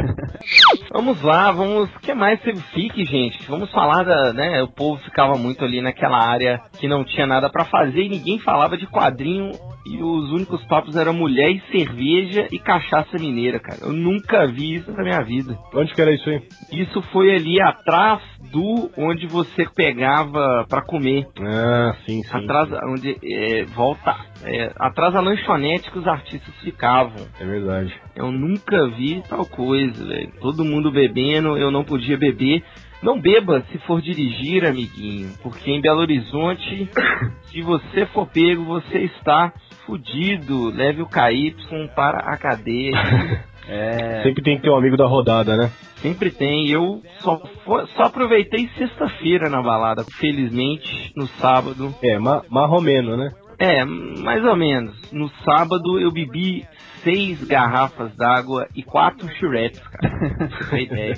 [0.92, 1.90] vamos lá, vamos.
[1.94, 3.42] O que mais teve fique, gente?
[3.48, 4.32] Vamos falar da.
[4.32, 4.62] né?
[4.62, 8.38] O povo ficava muito ali naquela área que não tinha nada pra fazer e ninguém
[8.38, 9.52] falava de quadrinho.
[9.86, 13.80] E os únicos papos eram mulher e cerveja e cachaça mineira, cara.
[13.82, 15.58] Eu nunca vi isso na minha vida.
[15.74, 16.42] Onde que era isso aí?
[16.72, 21.26] Isso foi ali atrás do onde você pegava pra comer.
[21.38, 22.36] Ah, sim, sim.
[22.36, 27.26] Atrás, onde é, volta, é, atrás da lanchonete que os artistas ficavam.
[27.40, 27.92] É verdade.
[28.14, 30.32] Eu nunca vi tal coisa, velho.
[30.40, 32.62] Todo mundo bebendo, eu não podia beber.
[33.02, 36.88] Não beba se for dirigir, amiguinho, porque em Belo Horizonte,
[37.52, 39.52] se você for pego, você está
[39.84, 40.70] fudido.
[40.70, 41.54] Leve o KY
[41.94, 42.92] para a cadeia.
[43.66, 44.22] É.
[44.22, 45.70] Sempre tem que ter um amigo da rodada, né?
[46.02, 46.68] Sempre tem.
[46.68, 50.04] Eu só, fo- só aproveitei sexta-feira na balada.
[50.20, 51.94] Felizmente, no sábado.
[52.02, 53.32] É, ma marromeno, né?
[53.58, 54.94] É, mais ou menos.
[55.12, 56.64] No sábado eu bebi
[57.02, 60.48] seis garrafas d'água e quatro chureps, cara.
[60.68, 61.14] Pra ideia.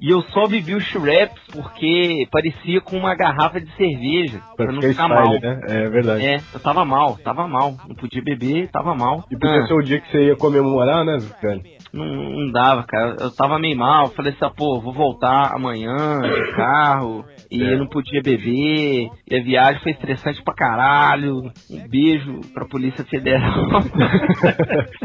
[0.00, 4.40] E eu só bebi os chureps porque parecia com uma garrafa de cerveja.
[4.56, 5.34] Pra, Pra não ficar ficar mal.
[5.34, 5.60] style, né?
[5.68, 6.26] É verdade.
[6.26, 7.74] É, eu tava mal, tava mal.
[7.86, 9.24] Não podia beber, tava mal.
[9.30, 9.66] E podia Ah.
[9.66, 11.62] ser o dia que você ia comemorar, né, velho?
[11.92, 13.16] Não, não dava, cara.
[13.20, 14.08] Eu tava meio mal.
[14.08, 17.24] Falei assim, ah, pô, vou voltar amanhã de carro.
[17.54, 19.08] E eu não podia beber.
[19.30, 21.52] E a viagem foi estressante pra caralho.
[21.70, 23.52] Um beijo pra Polícia Federal.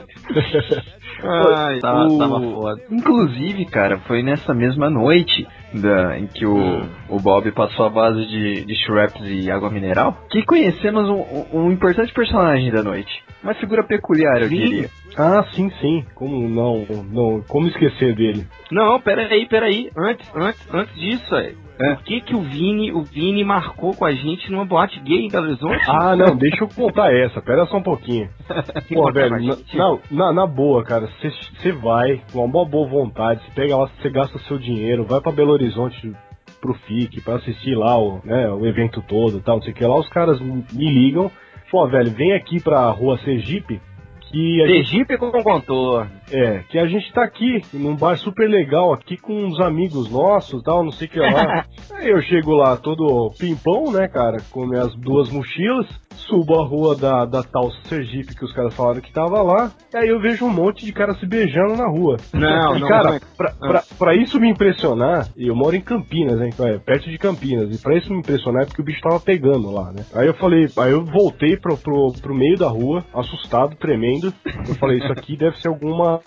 [1.24, 2.82] Ai, tava, O- tava foda.
[2.92, 6.90] Inclusive, cara, foi nessa mesma noite da, em que o, Hum.
[7.10, 11.66] o Bob passou a base de, de Shreps e água mineral que conhecemos um, um-
[11.66, 13.12] um importante personagem da noite.
[13.44, 14.56] Uma figura peculiar, eu Sim.
[14.56, 14.90] diria.
[15.18, 16.06] Ah, sim, sim.
[16.14, 18.48] Como não, não, como esquecer dele?
[18.72, 19.90] Não, peraí, peraí.
[19.98, 21.54] Antes, antes, antes disso, é.
[21.80, 21.94] É.
[21.94, 25.30] Por que que o Vini, o Vini marcou com a gente numa boate gay em
[25.30, 25.84] Belo Horizonte?
[25.88, 27.40] Ah, não, deixa eu contar essa.
[27.42, 28.30] Pera só um pouquinho.
[28.92, 31.08] Pô, velho, na, não, na, na boa, cara,
[31.62, 35.32] você vai com uma boa vontade, você pega lá, você gasta seu dinheiro, vai pra
[35.32, 36.12] Belo Horizonte
[36.60, 39.86] pro FIC pra assistir lá o, né, o evento todo tal, não sei o que
[39.86, 41.30] lá, os caras me me ligam,
[41.70, 43.80] pô, velho, vem aqui pra rua Sergipe,
[44.32, 46.10] que a gente, Sergipe com contorno.
[46.32, 50.62] é, que a gente tá aqui, num bar super legal, aqui com uns amigos nossos
[50.64, 51.66] tal, não sei o que lá.
[51.96, 56.96] Aí eu chego lá todo pimpão, né, cara, com minhas duas mochilas, subo a rua
[56.96, 60.46] da, da tal Sergipe que os caras falaram que tava lá, e aí eu vejo
[60.46, 62.18] um monte de cara se beijando na rua.
[62.34, 63.20] Não, E, não, cara, não.
[63.38, 67.74] pra, pra, pra isso me impressionar, eu moro em Campinas, então é perto de Campinas,
[67.74, 70.04] e pra isso me impressionar é porque o bicho tava pegando lá, né.
[70.14, 74.76] Aí eu falei, aí eu voltei pro, pro, pro meio da rua, assustado, tremendo, eu
[74.76, 76.22] falei, isso aqui deve ser alguma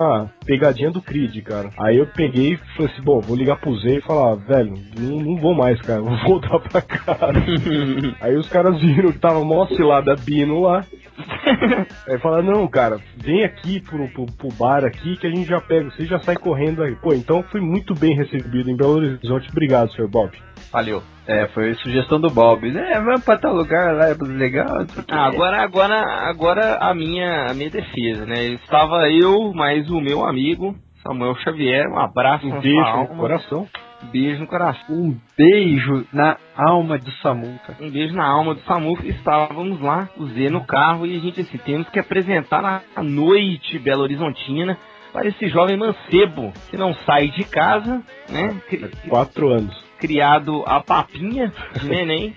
[0.44, 1.70] pegadinha do Creed, cara.
[1.79, 5.20] Aí eu peguei e falei assim, bom, vou ligar pro Zé e falar, velho, não,
[5.20, 7.33] não vou mais, cara, vou voltar pra casa.
[8.20, 10.85] Aí os caras viram que tava mó cilada Bino lá.
[12.09, 15.61] Aí falaram, não, cara, vem aqui pro, pro, pro bar aqui que a gente já
[15.61, 16.94] pega, você já sai correndo aí.
[16.96, 19.48] Pô, então fui muito bem recebido em Belo Horizonte.
[19.50, 20.09] Obrigado, Sr.
[20.09, 20.31] Bob.
[20.72, 21.02] Valeu.
[21.26, 22.66] É, foi sugestão do Bob.
[22.76, 24.68] É, vamos pra tal lugar lá, é legal.
[25.11, 28.44] Ah, agora, agora, agora a minha, a minha defesa, né?
[28.46, 33.16] Estava eu, mais o meu amigo, Samuel Xavier, um abraço Um beijo sua no alma,
[33.16, 33.68] coração.
[34.12, 34.96] beijo no coração.
[34.96, 37.76] Um beijo na alma do Samuca.
[37.80, 39.06] Um beijo na alma do Samuca.
[39.06, 42.64] Estávamos lá, o Z no carro, e a gente assim, temos que apresentar
[42.96, 44.76] a- noite Belo Horizontina
[45.12, 48.61] para esse jovem mancebo que não sai de casa, né?
[48.68, 49.89] Cri- Quatro anos.
[50.00, 52.34] Criado a papinha de neném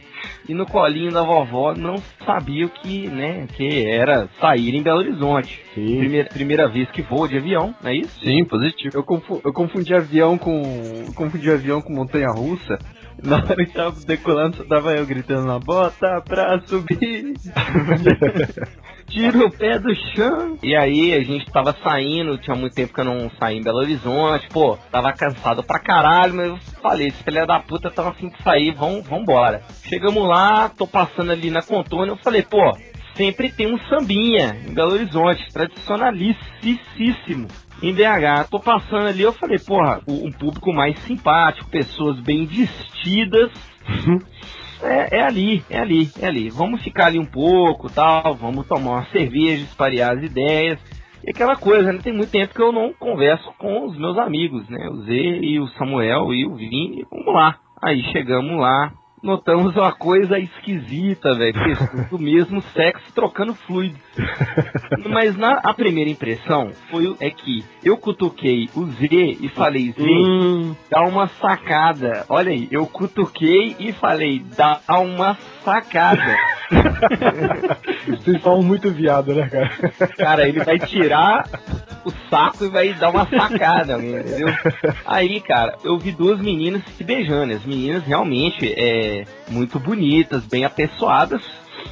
[0.48, 5.00] e no colinho da vovó não sabia o que, né, que era sair em Belo
[5.00, 5.60] Horizonte.
[5.74, 5.98] Sim.
[6.00, 8.20] Primeira, primeira vez que vou de avião, não é isso?
[8.20, 8.98] Sim, positivo.
[8.98, 10.62] Eu, confu- eu confundi avião com.
[11.08, 12.78] eu confundi avião com montanha russa.
[13.22, 17.34] Na hora que tava decolando, só tava eu gritando na bota pra subir.
[19.08, 20.58] Tira o pé do chão.
[20.64, 23.78] E aí a gente tava saindo, tinha muito tempo que eu não saí em Belo
[23.80, 28.28] Horizonte, pô, tava cansado pra caralho, mas eu falei, esse filho da puta tava afim
[28.28, 29.64] de sair, vamos, vambora.
[29.88, 32.78] Chegamos lá, tô passando ali na Contônia, eu falei, pô,
[33.16, 37.48] sempre tem um sambinha em Belo Horizonte, tradicionalíssimo.
[37.82, 43.52] Em BH, tô passando ali, eu falei, porra, um público mais simpático, pessoas bem vestidas,
[44.84, 46.50] É, é ali, é ali, é ali.
[46.50, 50.78] Vamos ficar ali um pouco, tal, vamos tomar uma cerveja, espalhar as ideias.
[51.26, 52.00] E aquela coisa, né?
[52.04, 54.90] Tem muito tempo que eu não converso com os meus amigos, né?
[54.90, 57.06] O Z e o Samuel e o Vini.
[57.10, 57.58] Vamos lá.
[57.82, 58.92] Aí chegamos lá,
[59.24, 61.54] notamos uma coisa esquisita, velho.
[61.54, 64.00] Pessoas do mesmo sexo trocando fluidos.
[65.10, 69.08] Mas na a primeira impressão foi é que eu cutuquei o Z
[69.40, 72.26] e falei, Z, Hum, dá uma sacada.
[72.28, 76.36] Olha aí, eu cutuquei e falei, dá uma sacada.
[78.08, 79.70] vocês falam muito viado, né, cara?
[80.18, 81.48] Cara, ele vai tirar
[82.06, 84.48] o saco e vai dar uma sacada, entendeu?
[85.06, 87.54] Aí, cara, eu vi duas meninas se beijando.
[87.54, 89.13] As meninas realmente é
[89.50, 91.42] muito bonitas, bem apessoadas.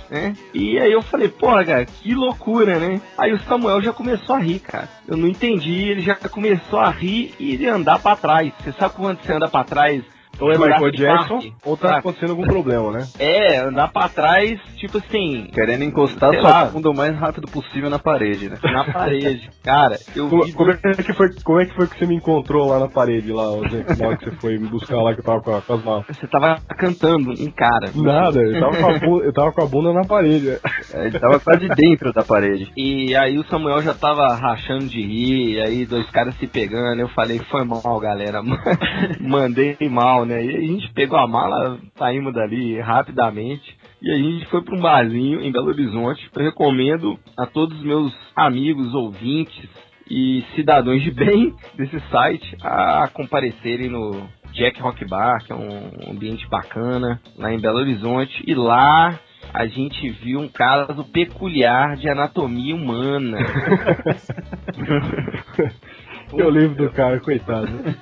[0.10, 0.36] Né?
[0.54, 3.02] E aí eu falei, porra, cara, que loucura, né?
[3.18, 4.90] Aí o Samuel já começou a rir, cara.
[5.08, 8.52] Eu não entendi, ele já começou a rir e andar pra trás.
[8.60, 10.04] Você sabe quando você anda pra trás?
[10.42, 13.08] Ou é Michael Jackson, Park, ou tá acontecendo algum problema, né?
[13.20, 16.66] É, andar pra trás, tipo assim, Querendo encostar sua lá.
[16.66, 18.58] bunda o mais rápido possível na parede, né?
[18.64, 19.50] na parede.
[19.64, 20.54] Cara, eu Como, vi.
[20.54, 23.32] como é que foi, como é que foi que você me encontrou lá na parede,
[23.32, 25.74] lá, na hora que você foi me buscar lá que eu tava com, a- com
[25.74, 26.06] as malas?
[26.08, 27.92] Você tava cantando um cara.
[27.96, 30.50] Nada, eu tava, com a bunda, eu tava com a bunda na parede.
[30.94, 32.72] É, Ele tava quase dentro da parede.
[32.76, 37.00] E aí o Samuel já tava rachando de rir, e aí dois caras se pegando,
[37.00, 38.42] eu falei, foi mal, galera.
[39.20, 40.31] Mandei mal, né?
[40.40, 43.78] E a gente pegou a mala, saímos dali rapidamente.
[44.02, 46.30] E a gente foi para um barzinho em Belo Horizonte.
[46.36, 49.70] Eu recomendo a todos os meus amigos, ouvintes
[50.10, 56.12] e cidadãos de bem desse site a comparecerem no Jack Rock Bar, que é um
[56.12, 58.44] ambiente bacana, lá em Belo Horizonte.
[58.46, 59.20] E lá
[59.54, 63.38] a gente viu um caso peculiar de anatomia humana.
[66.38, 67.68] Eu lembro do cara, coitado.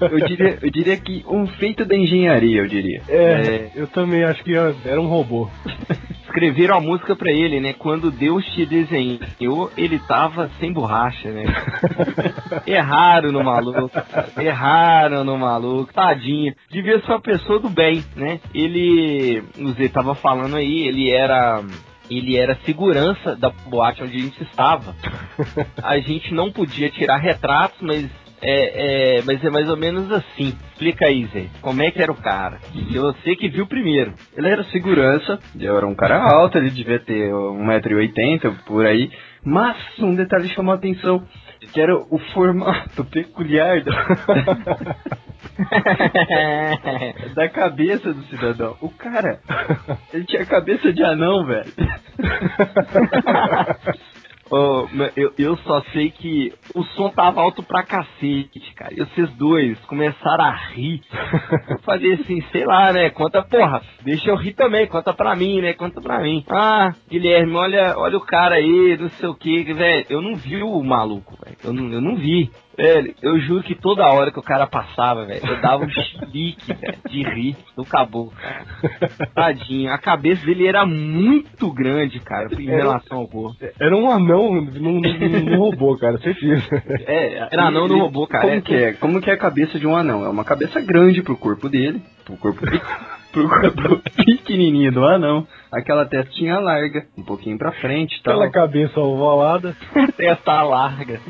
[0.00, 3.02] Eu diria, eu diria que um feito da engenharia, eu diria.
[3.08, 5.48] É, eu também acho que era um robô.
[6.24, 7.72] Escreveram a música pra ele, né?
[7.72, 11.44] Quando Deus te desenhou, ele tava sem borracha, né?
[12.66, 13.90] Erraram no maluco.
[14.40, 15.92] Erraram no maluco.
[15.92, 16.54] Tadinho.
[16.70, 18.40] Devia ser uma pessoa do bem, né?
[18.54, 21.64] Ele, o Zé tava falando aí, ele era
[22.10, 24.94] ele era segurança da boate onde a gente estava.
[25.82, 28.10] A gente não podia tirar retratos, mas
[28.42, 30.54] é, é, mas é mais ou menos assim.
[30.72, 31.46] Explica aí, Zé.
[31.60, 32.58] Como é que era o cara?
[32.92, 34.14] Você que viu primeiro.
[34.36, 39.10] Ele era segurança, eu era um cara alto, ele devia ter 1,80m por aí.
[39.44, 41.22] Mas um detalhe chamou a atenção,
[41.72, 43.92] que era o formato peculiar da,
[47.34, 48.76] da cabeça do cidadão.
[48.80, 49.40] O cara,
[50.12, 51.72] ele tinha cabeça de anão, velho.
[55.16, 58.92] Eu, eu só sei que o som tava alto pra cacete, cara.
[58.92, 61.00] E vocês dois começaram a rir.
[61.68, 63.10] Eu falei assim, sei lá, né?
[63.10, 65.72] Conta, porra, deixa eu rir também, conta pra mim, né?
[65.74, 66.44] Conta pra mim.
[66.48, 70.06] Ah, Guilherme, olha, olha o cara aí, não sei o que, velho.
[70.08, 71.56] Eu não vi o maluco, velho.
[71.64, 72.50] Eu não, eu não vi.
[72.76, 76.72] Velho, eu juro que toda hora que o cara passava, velho, eu dava um chilique,
[76.72, 78.32] velho, de rir do caboclo.
[79.34, 83.56] Tadinho, a cabeça dele era muito grande, cara, em Era- relação ao corpo.
[83.78, 86.64] Era um anão num, robô, cara, certeza.
[87.06, 88.44] É, era não no robô, cara.
[88.44, 88.92] Como É, que é?
[88.94, 90.24] Como que é a cabeça de um anão?
[90.24, 92.00] É uma cabeça grande pro corpo dele,
[92.36, 92.60] pro corpo,
[93.32, 95.46] pro corpo pequenininho do anão.
[95.72, 98.34] Aquela testinha larga, um pouquinho pra frente e tal.
[98.34, 99.76] Aquela cabeça ovalada.
[100.16, 101.20] testa larga,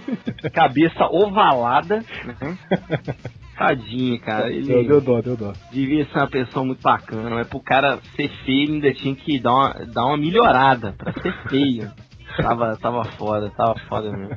[0.52, 2.58] cabeça ovalada, né?
[3.56, 4.48] Tadinho, cara.
[4.48, 5.52] Deu, Ele deu dó, deu dó.
[5.70, 9.52] devia ser uma pessoa muito bacana, mas pro cara ser feio ainda tinha que dar
[9.52, 11.90] uma, dar uma melhorada pra ser feio.
[12.36, 14.36] Tava, tava foda, tava foda mesmo.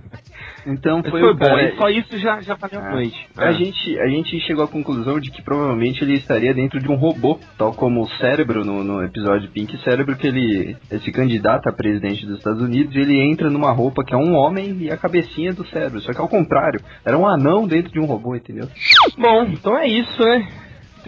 [0.66, 2.92] Então foi, foi o bom, e só isso já, já valeu a Ah.
[2.92, 3.30] noite.
[3.38, 6.96] A, gente, a gente chegou à conclusão de que provavelmente ele estaria dentro de um
[6.96, 11.74] robô, tal como o cérebro no, no episódio Pink Cérebro, que ele, esse candidato a
[11.74, 15.54] presidente dos Estados Unidos, ele entra numa roupa que é um homem e a cabecinha
[15.54, 16.00] do cérebro.
[16.02, 18.68] Só que ao contrário, era um anão dentro de um robô, entendeu?
[19.18, 20.48] Bom, então é isso, né?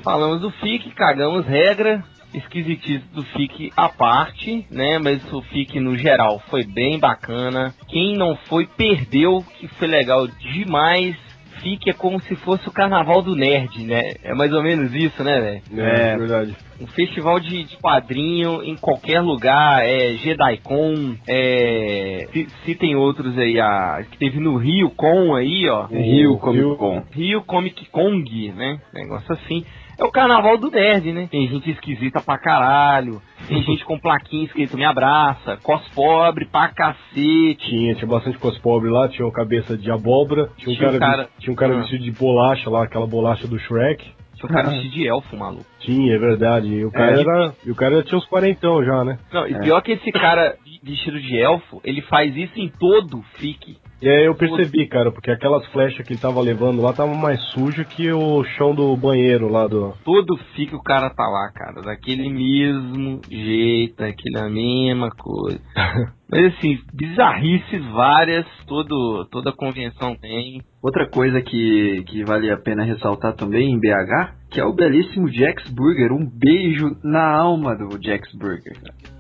[0.04, 2.04] Falamos do FIC, cagamos regra,
[2.38, 4.98] esquisitice do FIC à parte, né?
[5.00, 7.74] Mas o FIC no geral foi bem bacana.
[7.88, 11.16] Quem não foi, perdeu, que foi legal demais.
[11.62, 14.14] FIC é como se fosse o carnaval do nerd, né?
[14.24, 15.40] É mais ou menos isso, né,
[15.72, 15.82] velho?
[15.84, 16.18] É, É.
[16.18, 16.56] verdade.
[16.80, 22.28] Um festival de, de quadrinho em qualquer lugar, é JediCon, é.
[22.34, 24.04] Se, se tem outros aí, a.
[24.12, 25.86] Que teve no Rio Con aí, ó.
[25.86, 27.04] Rio Comic Con.
[27.12, 28.80] Rio Comic Kong, né?
[28.94, 29.64] Negócio assim.
[29.98, 31.28] É o carnaval do nerd, né?
[31.32, 33.22] Tem gente esquisita pra caralho.
[33.48, 35.58] Tem gente com plaquinha escrito me abraça.
[35.64, 37.56] Cos pobre pra cacete.
[37.70, 41.00] Tinha, tinha bastante cos pobre lá, tinha uma cabeça de abóbora, tinha um Tinha um
[41.00, 41.80] cara, tinha um cara Ah.
[41.82, 44.04] vestido de bolacha lá, aquela bolacha do Shrek.
[44.36, 44.72] Tinha um cara Ah.
[44.72, 45.66] vestido de elfo, maluco.
[45.86, 46.68] Sim, é verdade.
[46.68, 47.22] E o cara, É.
[47.22, 49.18] era, e o cara tinha uns quarentão já, né?
[49.32, 49.60] Não, e É.
[49.60, 53.78] pior que esse cara vestido de elfo, ele faz isso em todo o FIC.
[54.02, 57.42] E aí eu percebi, cara, porque aquelas flechas que ele tava levando lá estavam mais
[57.52, 59.94] sujas que o chão do banheiro lá do.
[60.04, 61.82] Todo FIC o cara tá lá, cara.
[61.82, 65.60] Daquele mesmo jeito, daquela mesma coisa.
[66.30, 70.62] Mas assim, bizarrices várias, todo, toda convenção tem.
[70.84, 75.28] Outra coisa que, que vale a pena ressaltar também em BH, que é o belíssimo
[75.28, 76.12] Jax Burger.
[76.14, 78.74] Um beijo na alma do Jax Burger.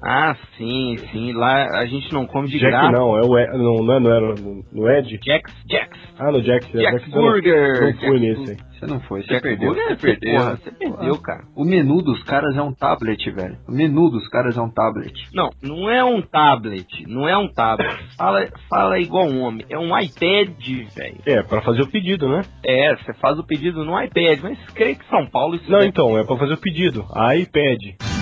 [0.03, 1.33] Ah, sim, sim.
[1.33, 2.91] Lá a gente não come de Jack graça.
[2.91, 5.19] não, é o Ed, não, não, é, não era no, no Ed?
[5.25, 5.97] Jax, Jax.
[6.19, 7.81] Ah, no é, Jax Jack eu não- Burger.
[7.81, 8.74] Não fui Jax nesse.
[8.79, 9.73] Você não foi, você perdeu.
[9.73, 10.33] Você, perdeu.
[10.39, 11.43] porra, você perdeu, cara.
[11.55, 13.57] O menu dos caras é um tablet, velho.
[13.67, 15.13] O menu dos caras é um tablet.
[15.33, 17.95] Não, não é um tablet, não é um tablet.
[18.17, 21.17] Fala, fala igual um homem, é um iPad, velho.
[21.25, 22.41] É, pra fazer o pedido, né?
[22.63, 25.89] É, você faz o pedido no iPad, mas creio que São Paulo isso Não, deve-
[25.89, 27.05] então, é pra fazer o pedido.
[27.39, 28.14] iPad.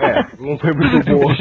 [0.00, 1.32] É, não foi muito bom.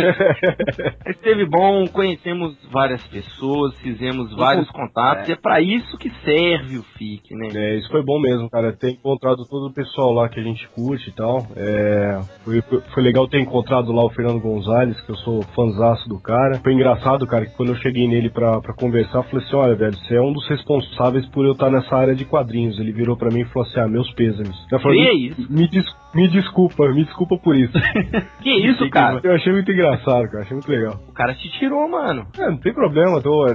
[1.07, 6.83] Esteve bom, conhecemos várias pessoas, fizemos vários contatos, e é pra isso que serve o
[6.83, 7.49] FIC, né?
[7.53, 8.73] É, isso foi bom mesmo, cara.
[8.73, 11.45] Ter encontrado todo o pessoal lá que a gente curte e tal.
[11.55, 16.19] É, foi, foi- legal ter encontrado lá o Fernando Gonzalez, que eu sou fãzaço do
[16.19, 16.59] cara.
[16.63, 19.75] Foi engraçado, cara, que quando eu cheguei nele pra, pra conversar, eu falei assim: olha,
[19.75, 22.79] velho, você é um dos responsáveis por eu estar nessa área de quadrinhos.
[22.79, 24.55] Ele virou pra mim e falou assim: ah, meus pêsames.
[24.71, 25.47] Eu falei, me, isso?
[25.53, 27.73] me, des- me desculpa, me desculpa por isso.
[28.41, 29.19] Que isso, cara?
[29.23, 30.99] Eu achei muito engraçado, cara, achei muito legal.
[31.09, 32.27] O cara te tirou, mano.
[32.37, 33.45] É, não tem problema, tô.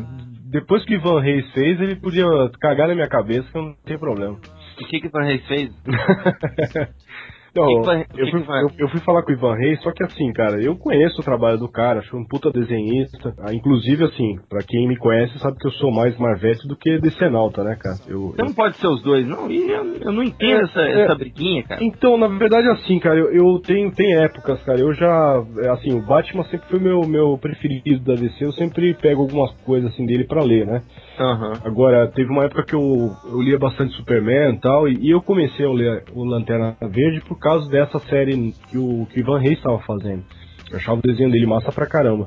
[0.50, 2.26] Depois que o Ivan Reis fez, ele podia
[2.60, 4.34] cagar na minha cabeça que eu não tem problema.
[4.34, 5.70] O que que o Van Reis fez?
[7.52, 10.32] Que vai- eu, fui, eu, eu fui falar com o Ivan Reis, só que assim,
[10.32, 13.34] cara, eu conheço o trabalho do cara, acho um puta desenhista.
[13.38, 16.98] Ah, inclusive, assim, pra quem me conhece, sabe que eu sou mais Marvete do que
[17.00, 17.96] Decenalta, né, cara?
[18.06, 19.50] Eu, Você não pode ser os dois, não?
[19.50, 21.00] E eu, eu não entendo É, essa, é.
[21.02, 21.82] essa briguinha, cara.
[21.82, 24.78] Então, na verdade, assim, cara, eu, eu tenho tem épocas, cara.
[24.78, 28.44] Eu já, é, assim, o Batman sempre foi meu meu preferido da DC.
[28.44, 30.82] Eu sempre pego algumas coisas assim dele pra ler, né?
[31.20, 31.60] Aham.
[31.64, 35.66] Agora, teve uma época que eu, eu lia bastante Superman e tal, e, eu comecei
[35.66, 39.58] a ler o Lanterna Verde por causa dessa série que o, que o Ivan Reis
[39.58, 40.24] estava fazendo.
[40.70, 42.26] Eu achava o desenho dele massa pra caramba.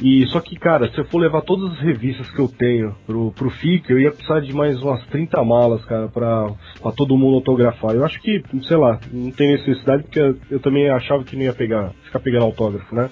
[0.00, 3.30] E só que, cara, se eu for levar todas as revistas que eu tenho pro,
[3.30, 6.50] pro FIC, eu ia precisar de mais umas 30 malas, cara, pra,
[6.82, 7.94] pra todo mundo autografar.
[7.94, 11.44] Eu acho que, sei lá, não tem necessidade, porque eu, eu também achava que não
[11.44, 13.08] ia pegar, ficar pegando autógrafo, né?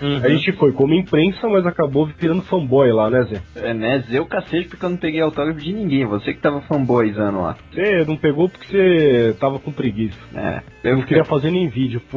[0.00, 0.16] Uhum.
[0.16, 3.42] A gente foi como imprensa, mas acabou virando fanboy lá, né, Zé?
[3.56, 4.04] É, né?
[4.10, 6.06] Eu cacete porque eu não peguei autógrafo de ninguém.
[6.06, 7.56] Você que tava fanboyzando lá.
[7.70, 10.18] Você não pegou porque você tava com preguiça.
[10.34, 10.62] É.
[10.84, 12.00] Eu não queria fazer nem vídeo.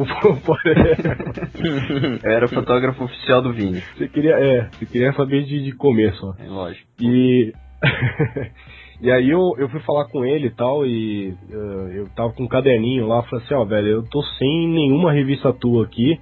[2.24, 3.82] Eu era o fotógrafo oficial do Vini.
[3.96, 6.34] você queria, é, você queria saber de, de comer só.
[6.38, 6.86] É lógico.
[7.00, 7.52] E.
[9.00, 12.44] e aí eu, eu fui falar com ele e tal, e eh, eu tava com
[12.44, 16.20] um caderninho lá, falei assim, ó, velho, eu tô sem nenhuma revista tua aqui,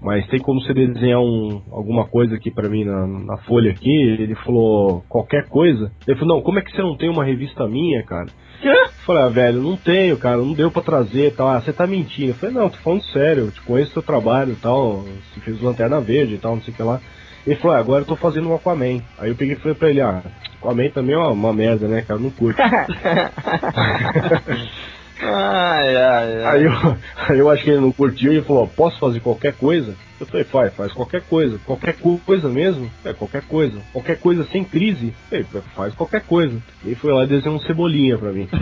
[0.00, 3.90] mas tem como você desenhar um, alguma coisa aqui pra mim na, na folha aqui?
[3.90, 5.92] Ele falou, qualquer coisa?
[6.06, 8.26] Ele falou, não, como é que você não tem uma revista minha, cara?
[8.64, 11.48] Eu falei, ah, velho, não tenho, cara, não deu pra trazer e tal.
[11.48, 12.30] Ah, você tá mentindo.
[12.30, 15.60] Eu falei, não, tô falando sério, eu te conheço seu trabalho e tal, você fez
[15.60, 17.00] Lanterna Verde e tal, não sei o que lá.
[17.46, 19.02] Ele falou, ah, agora eu tô fazendo um Aquaman.
[19.18, 20.22] Aí eu peguei e falei pra ele, ah,
[20.60, 22.60] Aquaman também é uma, uma merda, né, cara, não curto.
[25.22, 26.44] ai, ai, ai.
[26.44, 26.72] aí, eu,
[27.28, 29.94] aí eu acho que ele não curtiu e falou, posso fazer qualquer coisa?
[30.22, 31.58] Eu falei, faz, faz qualquer coisa.
[31.60, 32.88] Qualquer co- coisa mesmo?
[33.04, 33.82] É, qualquer coisa.
[33.92, 35.12] Qualquer coisa sem crise?
[35.32, 35.42] É,
[35.74, 36.62] faz qualquer coisa.
[36.84, 38.48] E ele foi lá e desenhou um cebolinha pra mim.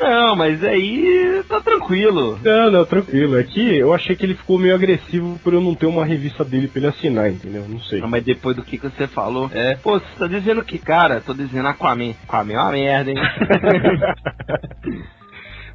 [0.00, 2.38] Não, mas aí tá tranquilo.
[2.42, 3.38] Não, não, tranquilo.
[3.38, 6.44] É que eu achei que ele ficou meio agressivo por eu não ter uma revista
[6.44, 7.68] dele pra ele assinar, entendeu?
[7.68, 8.00] Não sei.
[8.00, 9.48] Não, mas depois do que, que você falou.
[9.52, 9.76] É.
[9.76, 12.14] Pô, você tá dizendo que, cara, tô dizendo Aquaman.
[12.24, 13.16] Aquaman é uma merda, hein?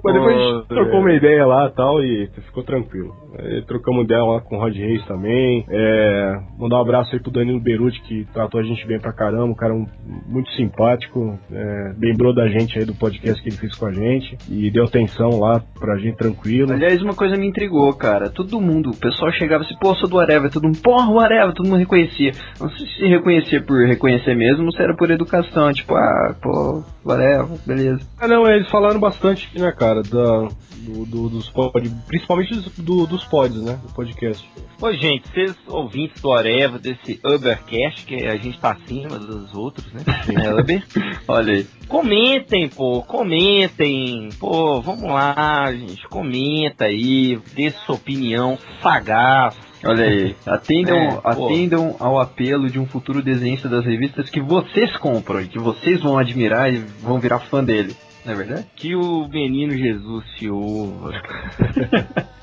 [0.05, 3.13] Mas depois a gente trocou uma ideia lá e tal e ficou tranquilo.
[3.37, 5.65] Aí trocamos ideia lá com o Rod Reis também.
[5.69, 9.45] É, mandar um abraço aí pro Danilo Beruti, que tratou a gente bem pra caramba.
[9.45, 9.85] Um cara um-
[10.27, 11.37] muito simpático.
[11.51, 14.37] É, lembrou da gente aí do podcast que ele fez com a gente.
[14.49, 16.71] E deu atenção lá pra gente tranquilo.
[16.71, 18.29] Aliás, uma coisa me intrigou, cara.
[18.29, 21.53] Todo mundo, o pessoal chegava assim, pô, sou do Areva, todo mundo, porra, o Areva,
[21.53, 22.31] todo mundo reconhecia.
[22.59, 26.83] Não sei se reconhecia por reconhecer mesmo ou se era por educação, tipo, ah, pô,
[27.03, 27.99] o Areva, beleza.
[28.19, 33.05] Ah, não, eles falaram bastante, né, cara, da, do, do- dos pod, principalmente dos, do-
[33.07, 34.47] dos pods, né, do podcast.
[34.81, 39.85] Ô, gente, vocês ouvintes do Areva, desse Ubercast, que a gente tá acima dos outros,
[39.93, 40.01] né?
[40.43, 40.83] É Uber.
[41.27, 41.67] Olha aí.
[41.87, 44.29] Comentem, pô, comentem.
[44.39, 46.07] Pô, vamos lá, gente.
[46.09, 52.85] Comenta aí, dê sua opinião sagaz Olha aí, atendam, É, atendam ao apelo de um
[52.87, 57.39] futuro desenhista das revistas que vocês compram e que vocês vão admirar e vão virar
[57.39, 57.95] fã dele.
[58.25, 58.67] Não é verdade?
[58.75, 61.11] Que o menino Jesus se ouva.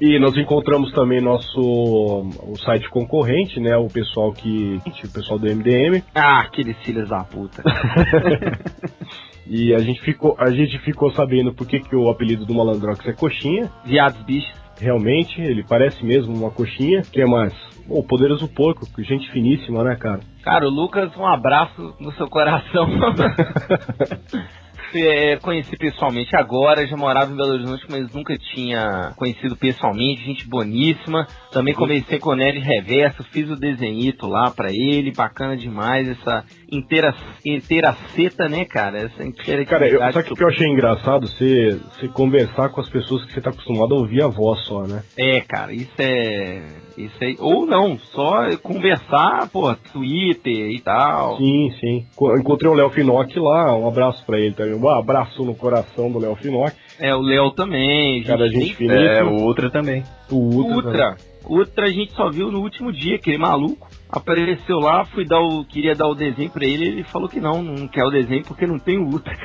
[0.00, 3.76] E nós encontramos também nosso o site concorrente, né?
[3.76, 4.80] O pessoal que.
[4.84, 6.02] O pessoal do MDM.
[6.12, 7.62] Ah, aqueles filhos da puta.
[9.44, 13.06] E a gente ficou, a gente ficou sabendo por que, que o apelido do Malandrox
[13.06, 13.70] é coxinha.
[13.84, 14.61] Viados bichos.
[14.80, 17.02] Realmente, ele parece mesmo uma coxinha.
[17.02, 17.52] que é mais?
[17.88, 20.20] O poderoso porco, gente finíssima, né, cara?
[20.42, 22.86] Cara, o Lucas, um abraço no seu coração.
[24.94, 30.48] É, conheci pessoalmente agora, já morava em Belo Horizonte, mas nunca tinha conhecido pessoalmente, gente
[30.48, 31.26] boníssima.
[31.50, 36.44] Também conversei com o Nelly Reverso, fiz o desenhito lá pra ele, bacana demais, essa
[36.70, 37.14] inteira,
[37.44, 38.98] inteira seta, né, cara?
[38.98, 41.26] Essa inteira Cara, eu, sabe o que eu achei engraçado?
[41.28, 44.82] Você, você conversar com as pessoas que você tá acostumado a ouvir a voz só,
[44.86, 45.02] né?
[45.18, 46.66] É, cara, isso é.
[46.96, 47.36] Isso aí.
[47.38, 51.36] Ou não, só conversar, pô, Twitter e tal.
[51.38, 52.06] Sim, sim.
[52.14, 54.78] Co- Encontrei o Léo Finock lá, um abraço pra ele também.
[54.82, 56.72] Um abraço no coração do Léo Finock.
[56.98, 58.22] É, o Léo também.
[58.24, 60.02] Cara, gente É, o Ultra também.
[60.30, 60.76] O Ultra.
[60.76, 61.16] Ultra.
[61.44, 63.88] Ultra a gente só viu no último dia, aquele maluco.
[64.08, 65.64] Apareceu lá, fui dar o.
[65.64, 68.66] queria dar o desenho pra ele, ele falou que não, não quer o desenho porque
[68.66, 69.34] não tem o Ultra.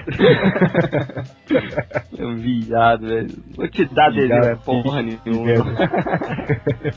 [2.18, 3.30] é um viado, velho.
[3.56, 5.22] Vou te dar desenho, é Viado, porra viado.
[5.26, 5.64] nenhuma.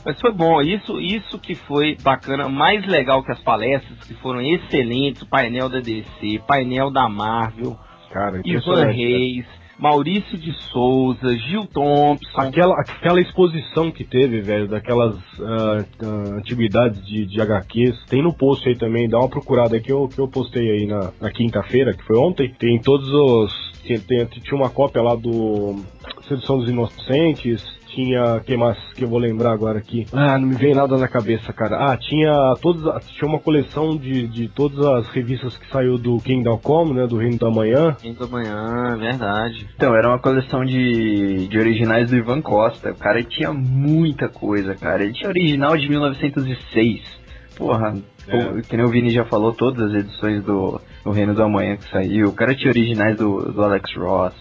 [0.05, 4.41] Mas foi bom, isso, isso que foi bacana, mais legal que as palestras, que foram
[4.41, 7.77] excelentes, o painel da DC, painel da Marvel,
[8.11, 8.85] Cara, Ivan.
[8.91, 9.45] Reis,
[9.79, 12.39] Maurício de Souza, Gil Thompson.
[12.39, 18.31] Aquela, aquela exposição que teve, velho, daquelas ah, ah, antiguidades de, de HQs, tem no
[18.33, 21.93] post aí também, dá uma procurada que eu, que eu postei aí na, na quinta-feira,
[21.93, 22.53] que foi ontem.
[22.59, 23.71] Tem todos os.
[23.83, 25.83] Tinha, tem- tinha uma cópia lá do
[26.27, 27.80] Sedução dos Inocentes.
[27.93, 28.39] Tinha.
[28.39, 30.05] que mais que eu vou lembrar agora aqui?
[30.13, 31.91] Ah, não me vem nada na cabeça, cara.
[31.91, 32.31] Ah, tinha
[32.61, 32.83] todos.
[33.13, 37.07] Tinha uma coleção de, de todas as revistas que saiu do Kingdom Come, né?
[37.07, 37.95] Do Reino da Manhã.
[37.99, 39.67] Quinta da manhã, verdade.
[39.75, 42.91] Então, era uma coleção de, de originais do Ivan Costa.
[42.91, 45.03] O cara tinha muita coisa, cara.
[45.03, 47.20] Ele tinha original de 1906.
[47.61, 47.93] Porra,
[48.25, 51.77] pô, que nem o Vini já falou, todas as edições do, do Reino do Amanhã
[51.77, 52.29] que saiu.
[52.29, 54.33] O cara tinha originais do, do Alex Ross.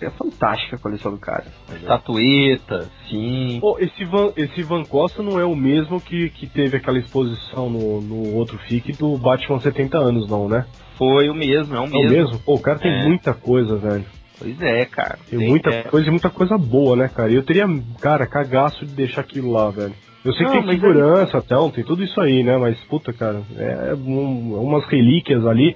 [0.00, 1.44] É fantástica a coleção do cara.
[1.74, 2.88] Estatueta.
[3.08, 3.58] Sim.
[3.60, 7.68] Pô, esse Van, esse Van Costa não é o mesmo que, que teve aquela exposição
[7.70, 10.64] no, no outro FIC do Batman 70 anos, não, né?
[10.96, 12.06] Foi o mesmo, é o É mesmo.
[12.06, 12.38] o mesmo?
[12.40, 13.04] Pô, o cara tem É.
[13.06, 14.04] muita coisa, velho.
[14.38, 15.18] Pois é, cara.
[15.30, 15.82] Tem muita é.
[15.84, 17.30] coisa e muita coisa boa, né, cara?
[17.30, 17.66] E eu teria,
[18.00, 19.94] cara, cagaço de deixar aquilo lá, velho.
[20.24, 22.56] Eu sei Não, que tem mas segurança, tal, tem tudo isso aí, né?
[22.56, 25.74] Mas, puta, cara, é um- umas relíquias ali.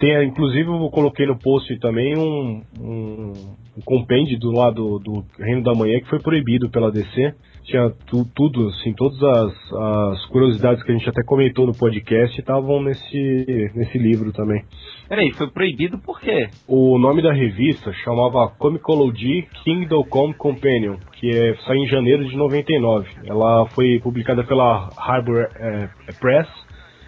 [0.00, 3.32] Tem, inclusive, eu coloquei no post também um, um,
[3.78, 7.32] um compêndio do lado do Reino da Manhã que foi proibido pela DC.
[7.62, 12.38] Tinha tu- tudo, assim, todas as, as curiosidades que a gente até comentou no podcast
[12.38, 14.62] estavam nesse, nesse livro também.
[15.08, 16.48] Peraí, foi proibido por quê?
[16.66, 22.34] O nome da revista chamava Comicology Kingdom Come Companion, que é, saiu em janeiro de
[22.34, 23.06] 99.
[23.26, 25.88] Ela foi publicada pela Harbor eh,
[26.18, 26.48] Press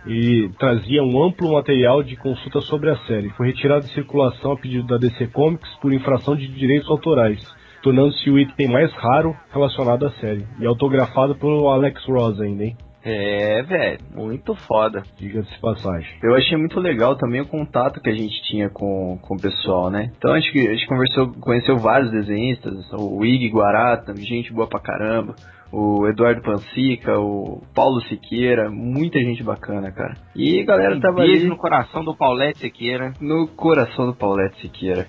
[0.07, 3.30] e trazia um amplo material de consulta sobre a série.
[3.30, 7.40] Foi retirada de circulação a pedido da DC Comics por infração de direitos autorais,
[7.82, 10.47] tornando-se o item mais raro relacionado à série.
[10.61, 12.76] E autografado por Alex Ross ainda, hein?
[13.09, 15.04] É, velho, muito foda.
[15.16, 16.09] Diga-se passagem.
[16.20, 19.88] Eu achei muito legal também o contato que a gente tinha com, com o pessoal,
[19.88, 20.11] né?
[20.18, 24.80] Então a gente, a gente conversou, conheceu vários desenhistas, o Ig Guarata, gente boa pra
[24.80, 25.36] caramba,
[25.72, 30.14] o Eduardo Pansica, o Paulo Siqueira, muita gente bacana, cara.
[30.34, 33.12] E a galera Um tava beijo ali no coração do Paulette Sequeira.
[33.20, 35.07] no coração do Paulette Siqueira.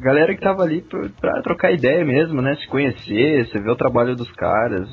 [0.00, 0.82] Galera que tava ali
[1.20, 2.54] pra trocar ideia mesmo, né?
[2.56, 4.88] Se conhecer, você ver o trabalho dos caras,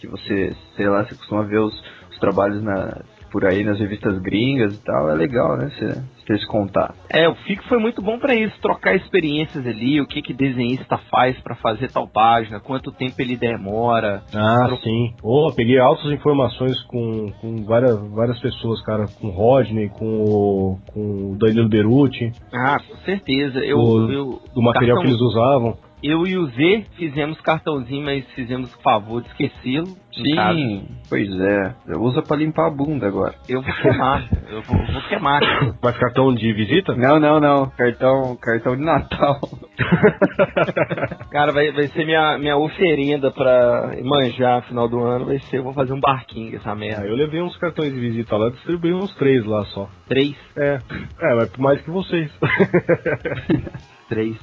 [0.00, 1.74] que você, sei lá, você costuma ver os,
[2.10, 3.02] os trabalhos na,
[3.34, 5.68] por aí nas revistas gringas e tal, é legal, né?
[5.68, 6.94] Você, você ter esse contato.
[7.10, 10.96] É, o FIC foi muito bom pra isso, trocar experiências ali, o que que desenhista
[11.10, 14.22] faz pra fazer tal página, quanto tempo ele demora.
[14.32, 15.12] Ah, Tro- sim.
[15.20, 19.06] Oh, peguei altas informações com, com várias, várias pessoas, cara.
[19.20, 23.58] Com o Rodney, com o, com o Danilo Beruti, Ah, com certeza.
[23.58, 25.76] Eu, Do- eu, do material cartão- que eles usavam.
[26.06, 29.96] Eu e o Z fizemos cartãozinho, mas fizemos o favor de esquecê-lo.
[30.12, 31.74] Sim, pois é.
[31.98, 33.34] Usa pra limpar a bunda agora.
[33.48, 35.40] Eu vou queimar, eu vou, vou queimar.
[35.82, 36.94] Mas cartão de visita?
[36.94, 37.68] Não, não, não.
[37.70, 39.40] Cartão, cartão de Natal.
[41.32, 45.58] Cara, vai, vai ser minha, minha oferenda pra manjar no final do ano, vai ser,
[45.58, 47.04] eu vou fazer um barquinho essa Ah, merda.
[47.06, 49.88] eu levei uns cartões de visita lá, distribuí uns três lá só.
[50.08, 50.78] Três, É,
[51.20, 52.30] é, mas mais que vocês.
[54.08, 54.36] três.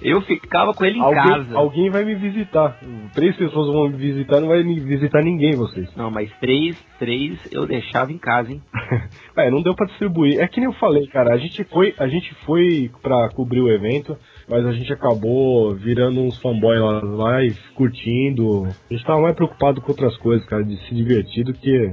[0.00, 1.56] Eu ficava com ele em Alguém, casa.
[1.56, 2.78] alguém vai me visitar.
[3.14, 5.88] Três pessoas vão me visitar, não vai me visitar ninguém, vocês.
[5.96, 8.62] Não, mas três, três eu deixava em casa, hein?
[9.36, 10.40] É, não deu pra distribuir.
[10.40, 13.70] É que nem eu falei, cara, a gente foi, a gente foi pra cobrir o
[13.70, 14.16] evento,
[14.48, 18.64] mas a gente acabou virando uns fanboy lá, lá e curtindo.
[18.66, 21.92] A gente tava mais preocupado com outras coisas, cara, de se divertir do que.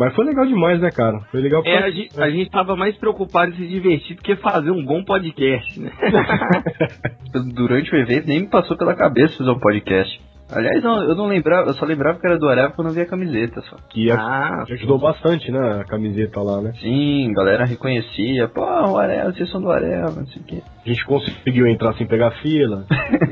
[0.00, 1.20] Mas foi legal demais, né, cara?
[1.30, 1.86] Foi legal É, pra...
[1.86, 5.04] a gente, a gente tava mais preocupado em se divertir do que fazer um bom
[5.04, 5.92] podcast, né?
[7.54, 10.20] Durante o evento nem me passou pela cabeça fazer um podcast.
[10.52, 13.02] Aliás, não, eu não lembrava, eu só lembrava que era do Areva quando eu vi
[13.02, 13.76] a camiseta só.
[13.88, 16.72] Que a- ah, ajudou bastante, né, a camiseta lá, né?
[16.80, 20.62] Sim, galera reconhecia, pô, o Areva, vocês são do Areva, não sei o quê.
[20.84, 22.84] A gente conseguiu entrar sem pegar fila.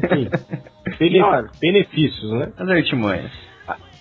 [0.04, 0.28] Enfim,
[1.00, 1.46] bene- Claro.
[1.60, 2.52] benefícios, né?
[2.56, 3.47] As artimanhas.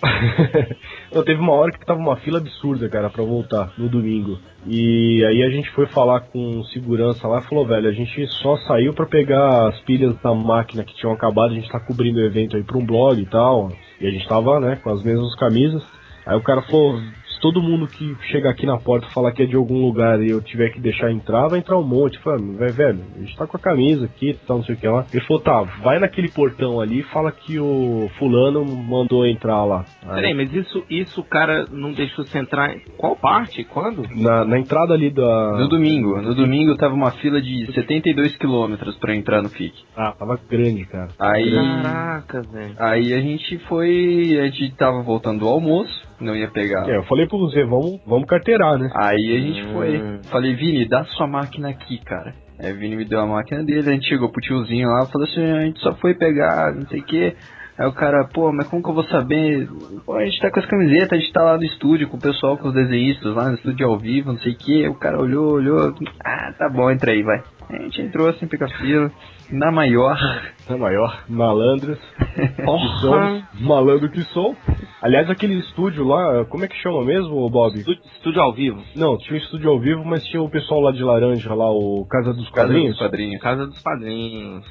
[1.12, 4.38] Não, teve uma hora que tava uma fila absurda, cara, pra voltar no domingo.
[4.66, 8.56] E aí a gente foi falar com segurança lá e falou, velho, a gente só
[8.58, 12.24] saiu pra pegar as pilhas da máquina que tinham acabado, a gente tá cobrindo o
[12.24, 13.72] evento aí pra um blog e tal.
[14.00, 15.82] E a gente tava, né, com as mesmas camisas.
[16.24, 17.00] Aí o cara falou,
[17.38, 20.28] se todo mundo que chega aqui na porta falar que é de algum lugar e
[20.30, 22.18] eu tiver que deixar entrar, vai entrar um monte.
[22.18, 24.88] Falei, "Vai, velho, a gente tá com a camisa aqui tal, não sei o que
[24.88, 25.06] lá.
[25.12, 29.84] Ele falou, tá, vai naquele portão ali e fala que o fulano mandou entrar lá.
[30.06, 33.62] Aí- Peraí, mas isso, isso o cara não deixou você entrar em qual parte?
[33.64, 34.02] Quando?
[34.16, 35.58] Na, na entrada ali da.
[35.58, 39.74] No domingo, no domingo tava uma fila de 72 quilômetros pra entrar no FIC.
[39.96, 41.08] Ah, tava grande, cara.
[41.18, 42.74] Aí, Caraca, velho.
[42.78, 46.88] aí a gente foi, a gente tava voltando do almoço, não ia pegar.
[46.88, 48.90] É, eu falei pra você, vamos, vamos carteirar, né?
[48.94, 49.72] Aí a gente Hum.
[49.72, 50.20] foi.
[50.30, 52.34] Falei, Vini, dá sua máquina aqui, cara.
[52.60, 55.28] Aí o Vini me deu a máquina dele, a gente chegou pro tiozinho lá, falou
[55.28, 57.36] assim, a gente só foi pegar, não sei o que.
[57.78, 59.68] Aí o cara, pô, mas como que eu vou saber?
[60.04, 62.20] Pô, a gente tá com as camisetas, a gente tá lá no estúdio com o
[62.20, 64.88] pessoal, com os desenhistas lá no estúdio ao vivo, não sei o que.
[64.88, 67.40] O cara olhou, olhou, ah, tá bom, entra aí, vai.
[67.70, 69.12] A gente entrou assim, pica fila,
[69.52, 70.18] na maior.
[70.68, 71.98] Na maior, malandros.
[72.64, 73.48] Porra.
[73.60, 74.56] malandro que sou.
[75.00, 77.78] Aliás, aquele estúdio lá, como é que chama mesmo, Bob?
[77.78, 78.82] Estúdio, estúdio ao vivo.
[78.96, 82.04] Não, tinha um estúdio ao vivo, mas tinha o pessoal lá de laranja, lá, o
[82.10, 82.90] Casa dos Casa Quadrinhos.
[82.90, 83.40] dos quadrinhos.
[83.40, 84.66] Casa dos Padrinhos.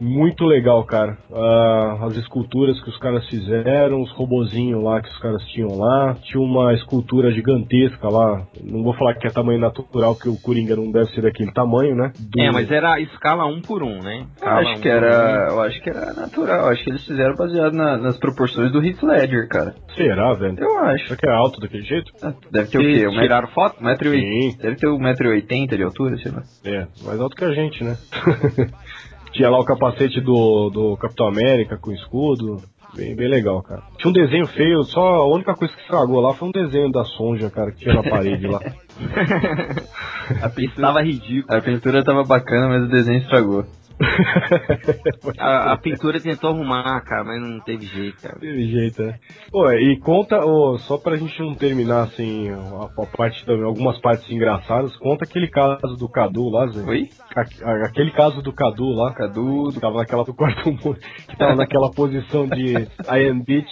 [0.00, 1.16] Muito legal, cara.
[1.32, 6.14] Ah, as esculturas que os caras fizeram, os robozinhos lá que os caras tinham lá.
[6.24, 8.44] Tinha uma escultura gigantesca lá.
[8.62, 11.94] Não vou falar que é tamanho natural, porque o Coringa não deve ser daquele tamanho,
[11.94, 12.12] né?
[12.18, 14.26] Do- É, mas era escala um por um, né?
[14.42, 15.48] Eu acho um que era.
[15.50, 16.68] Eu acho que era natural.
[16.70, 19.74] Acho que eles fizeram baseado na- nas proporções do Heath Ledger, cara.
[19.94, 20.56] Será, velho?
[20.58, 21.04] Eu acho.
[21.04, 22.10] Será que é alto daquele jeito?
[22.22, 22.80] Ah, Deve ter um.
[22.80, 23.06] o quê?
[23.08, 23.76] Um tiraram foto?
[23.80, 24.56] um metro e.
[24.60, 26.42] Deve ter 1,80m de altura, sei lá.
[26.64, 27.96] É, mais alto que a gente, né?
[29.34, 32.62] Tinha lá o capacete do, do Capitão América com escudo.
[32.96, 33.82] Bem, bem legal, cara.
[33.98, 37.04] Tinha um desenho feio, só a única coisa que estragou lá foi um desenho da
[37.04, 38.60] Sonja, cara, que tinha na parede lá.
[40.40, 41.58] A pintura, Estava ridículo.
[41.58, 43.64] a pintura tava bacana, mas o desenho estragou.
[45.38, 48.38] A, a pintura tentou arrumar, cara, mas não teve jeito, cara.
[48.38, 49.18] Teve jeito, né?
[49.50, 52.56] Pô, e conta, ô, só pra gente não terminar assim, a,
[53.02, 56.82] a parte da- algumas partes engraçadas, conta aquele caso do Cadu lá, Zé.
[56.88, 57.08] Oi?
[57.36, 59.70] A- aquele caso do Cadu lá, Cadu.
[59.72, 63.68] que tava naquela do quarto mundo, que tava naquela posição de I am bitch.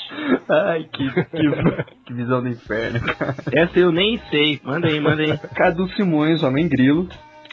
[0.49, 1.25] Ai, que, que,
[2.07, 3.35] que visão do inferno, cara.
[3.53, 4.61] Essa eu nem sei.
[4.65, 5.37] Manda aí, manda aí.
[5.55, 7.09] Cadu Simões, homem grilo.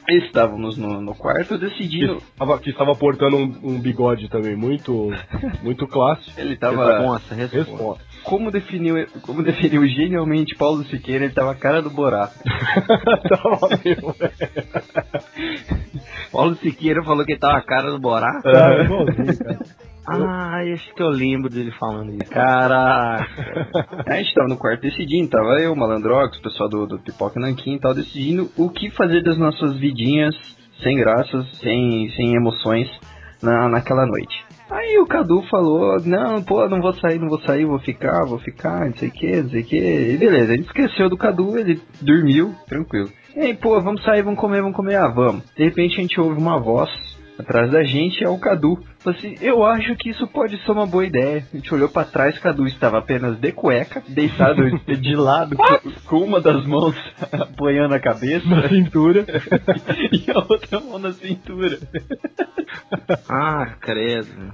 [0.07, 2.17] Estávamos no, no quarto Que decidindo.
[2.17, 5.11] estava, que estava portando um, um bigode também muito,
[5.61, 6.39] muito clássico.
[6.39, 6.97] Ele tava.
[6.97, 7.69] Responsa, responsa.
[7.71, 8.01] Responsa.
[8.23, 12.29] Como definiu, como definiu genialmente Paulo Siqueira, ele tava a cara do Borá.
[13.29, 14.15] tava mesmo.
[16.31, 18.41] Paulo Siqueira falou que ele tava a cara do Borá.
[18.41, 19.59] Tava igualzinho, cara.
[20.11, 22.31] Ah, acho que eu lembro dele falando isso.
[22.31, 23.25] Caraca.
[24.07, 27.75] A gente tava no quarto decidindo, tava eu, Malandrox, o pessoal do, do Pipoca Nanquim
[27.75, 30.35] e tal, decidindo o que fazer das nossas vidinhas
[30.83, 32.87] sem graças, sem, sem emoções
[33.41, 34.45] na, naquela noite.
[34.69, 38.37] Aí o Cadu falou, não, pô, não vou sair, não vou sair, vou ficar, vou
[38.37, 39.77] ficar, não sei o que, não sei o que.
[39.77, 43.09] E beleza, a gente esqueceu do Cadu, ele dormiu, tranquilo.
[43.35, 45.43] E aí, pô, vamos sair, vamos comer, vamos comer, ah, vamos.
[45.55, 46.89] De repente a gente ouve uma voz
[47.39, 48.83] atrás da gente, é o Cadu.
[48.99, 51.45] Falou assim, eu acho que isso pode ser uma boa ideia.
[51.51, 56.25] A gente olhou pra trás, Cadu estava apenas de cueca, deitado de lado, com, com
[56.25, 56.95] uma das mãos
[57.31, 59.25] apoiando a cabeça Na cintura.
[60.11, 61.79] e a outra mão na cintura.
[63.29, 64.53] Ah, credo.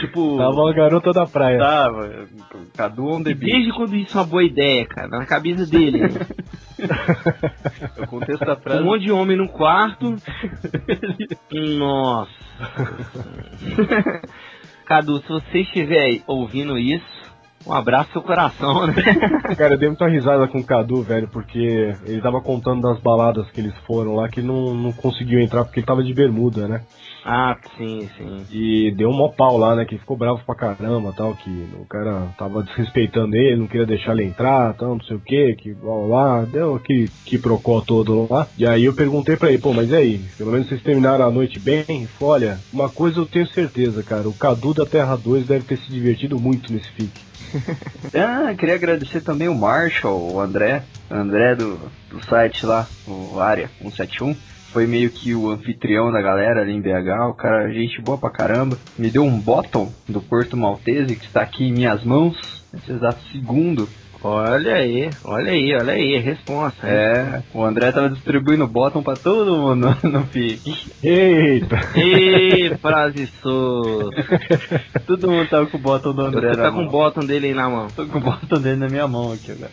[0.00, 1.58] Tipo, Tava a garota da praia.
[1.58, 2.26] Tava,
[2.76, 3.52] Cadu on the beach.
[3.52, 5.08] desde quando isso é uma boa ideia, cara?
[5.08, 6.00] Na cabeça dele.
[8.02, 8.82] O contexto da um frase.
[8.84, 10.14] monte de homem no quarto.
[11.78, 12.30] Nossa.
[14.84, 17.04] Cadu, se você estiver ouvindo isso,
[17.66, 18.94] Um abraço no coração, né?
[19.56, 23.50] Cara, eu dei muita risada com o Cadu, velho, porque ele tava contando das baladas
[23.50, 26.82] que eles foram lá, que não, não conseguiu entrar porque ele tava de bermuda, né?
[27.28, 28.46] Ah, sim, sim.
[28.52, 29.84] E deu um mó pau lá, né?
[29.84, 34.12] Que ficou bravo pra caramba tal, que o cara tava desrespeitando ele, não queria deixar
[34.12, 37.80] ele entrar, tal, não sei o que, que blá blá blá, deu aquele que procó
[37.80, 38.46] todo lá.
[38.56, 40.24] E aí eu perguntei pra ele, pô, mas e aí?
[40.38, 41.84] Pelo menos vocês terminaram a noite bem?
[41.88, 45.64] Ele falou, olha, uma coisa eu tenho certeza, cara, o Cadu da Terra 2 deve
[45.64, 47.10] ter se divertido muito nesse fic.
[48.14, 53.68] Ah, queria agradecer também o Marshall, o André, André do, do site lá, o Área
[53.80, 54.34] 171.
[54.76, 58.28] Foi meio que o anfitrião da galera ali em BH, o cara, gente boa pra
[58.28, 58.76] caramba.
[58.98, 62.36] Me deu um bottom do Porto Maltese que está aqui em minhas mãos,
[62.70, 63.88] nesse exato segundo.
[64.22, 66.86] Olha aí, olha aí, olha aí, responsa.
[66.86, 66.92] hein?
[66.92, 70.92] É, o André tava distribuindo bottom pra todo mundo no FIC.
[71.02, 71.78] Eita!
[71.98, 74.22] Ih, frase solta.
[75.08, 77.54] Todo mundo tava com o bottom do André Você tá com o bottom dele aí
[77.54, 77.86] na mão.
[77.96, 79.70] Tô com o bottom dele na minha mão aqui agora.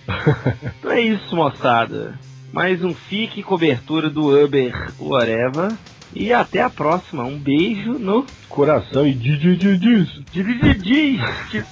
[0.80, 2.18] Então é isso, moçada.
[2.54, 5.76] Mais um fique cobertura do Uber Whatever.
[6.14, 7.24] E até a próxima.
[7.24, 10.08] Um beijo no Coração e di, di, di, diz.
[10.32, 11.20] Didi.
[11.49, 11.64] que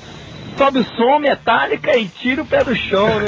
[0.57, 3.27] Sobe o som, metálica e tira o pé do chão, né?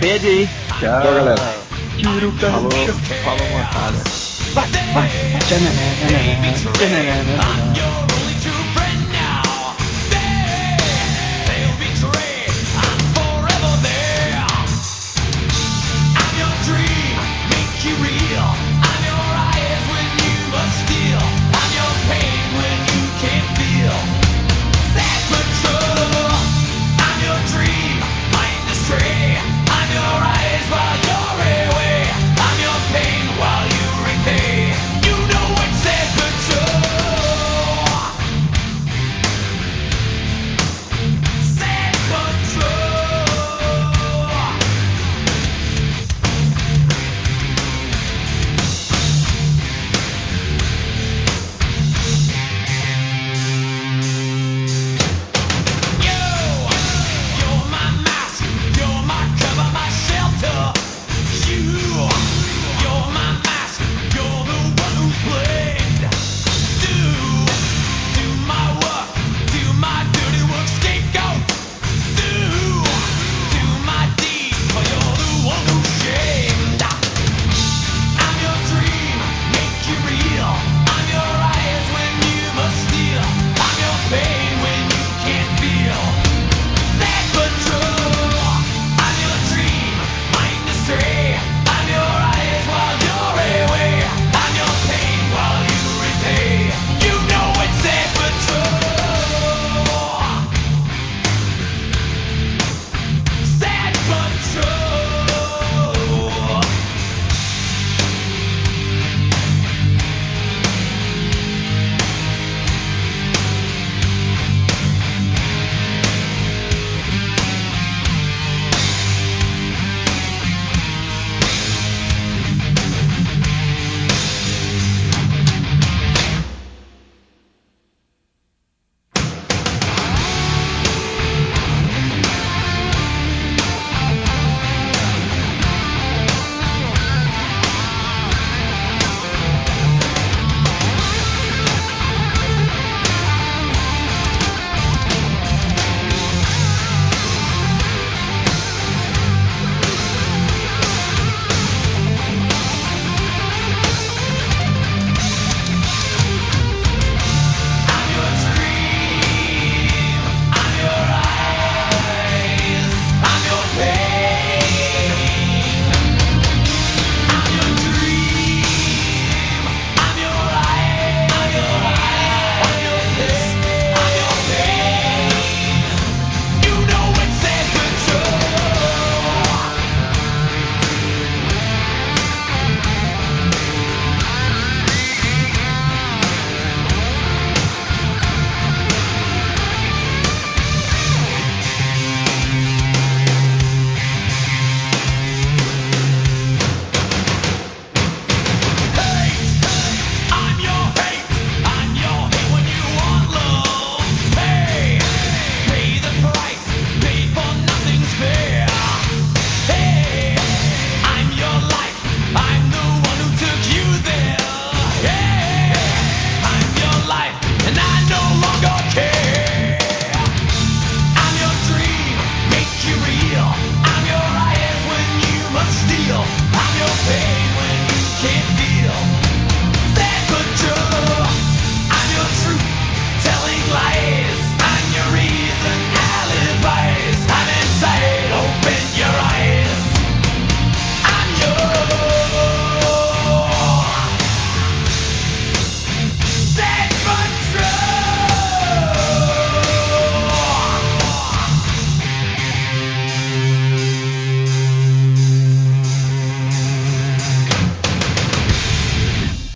[0.00, 0.48] Despede aí.
[0.80, 1.54] Tchau, galera.
[1.98, 2.94] Tira o pé do chão.
[3.24, 3.98] falou, moçada.
[4.54, 5.08] Vai, vai.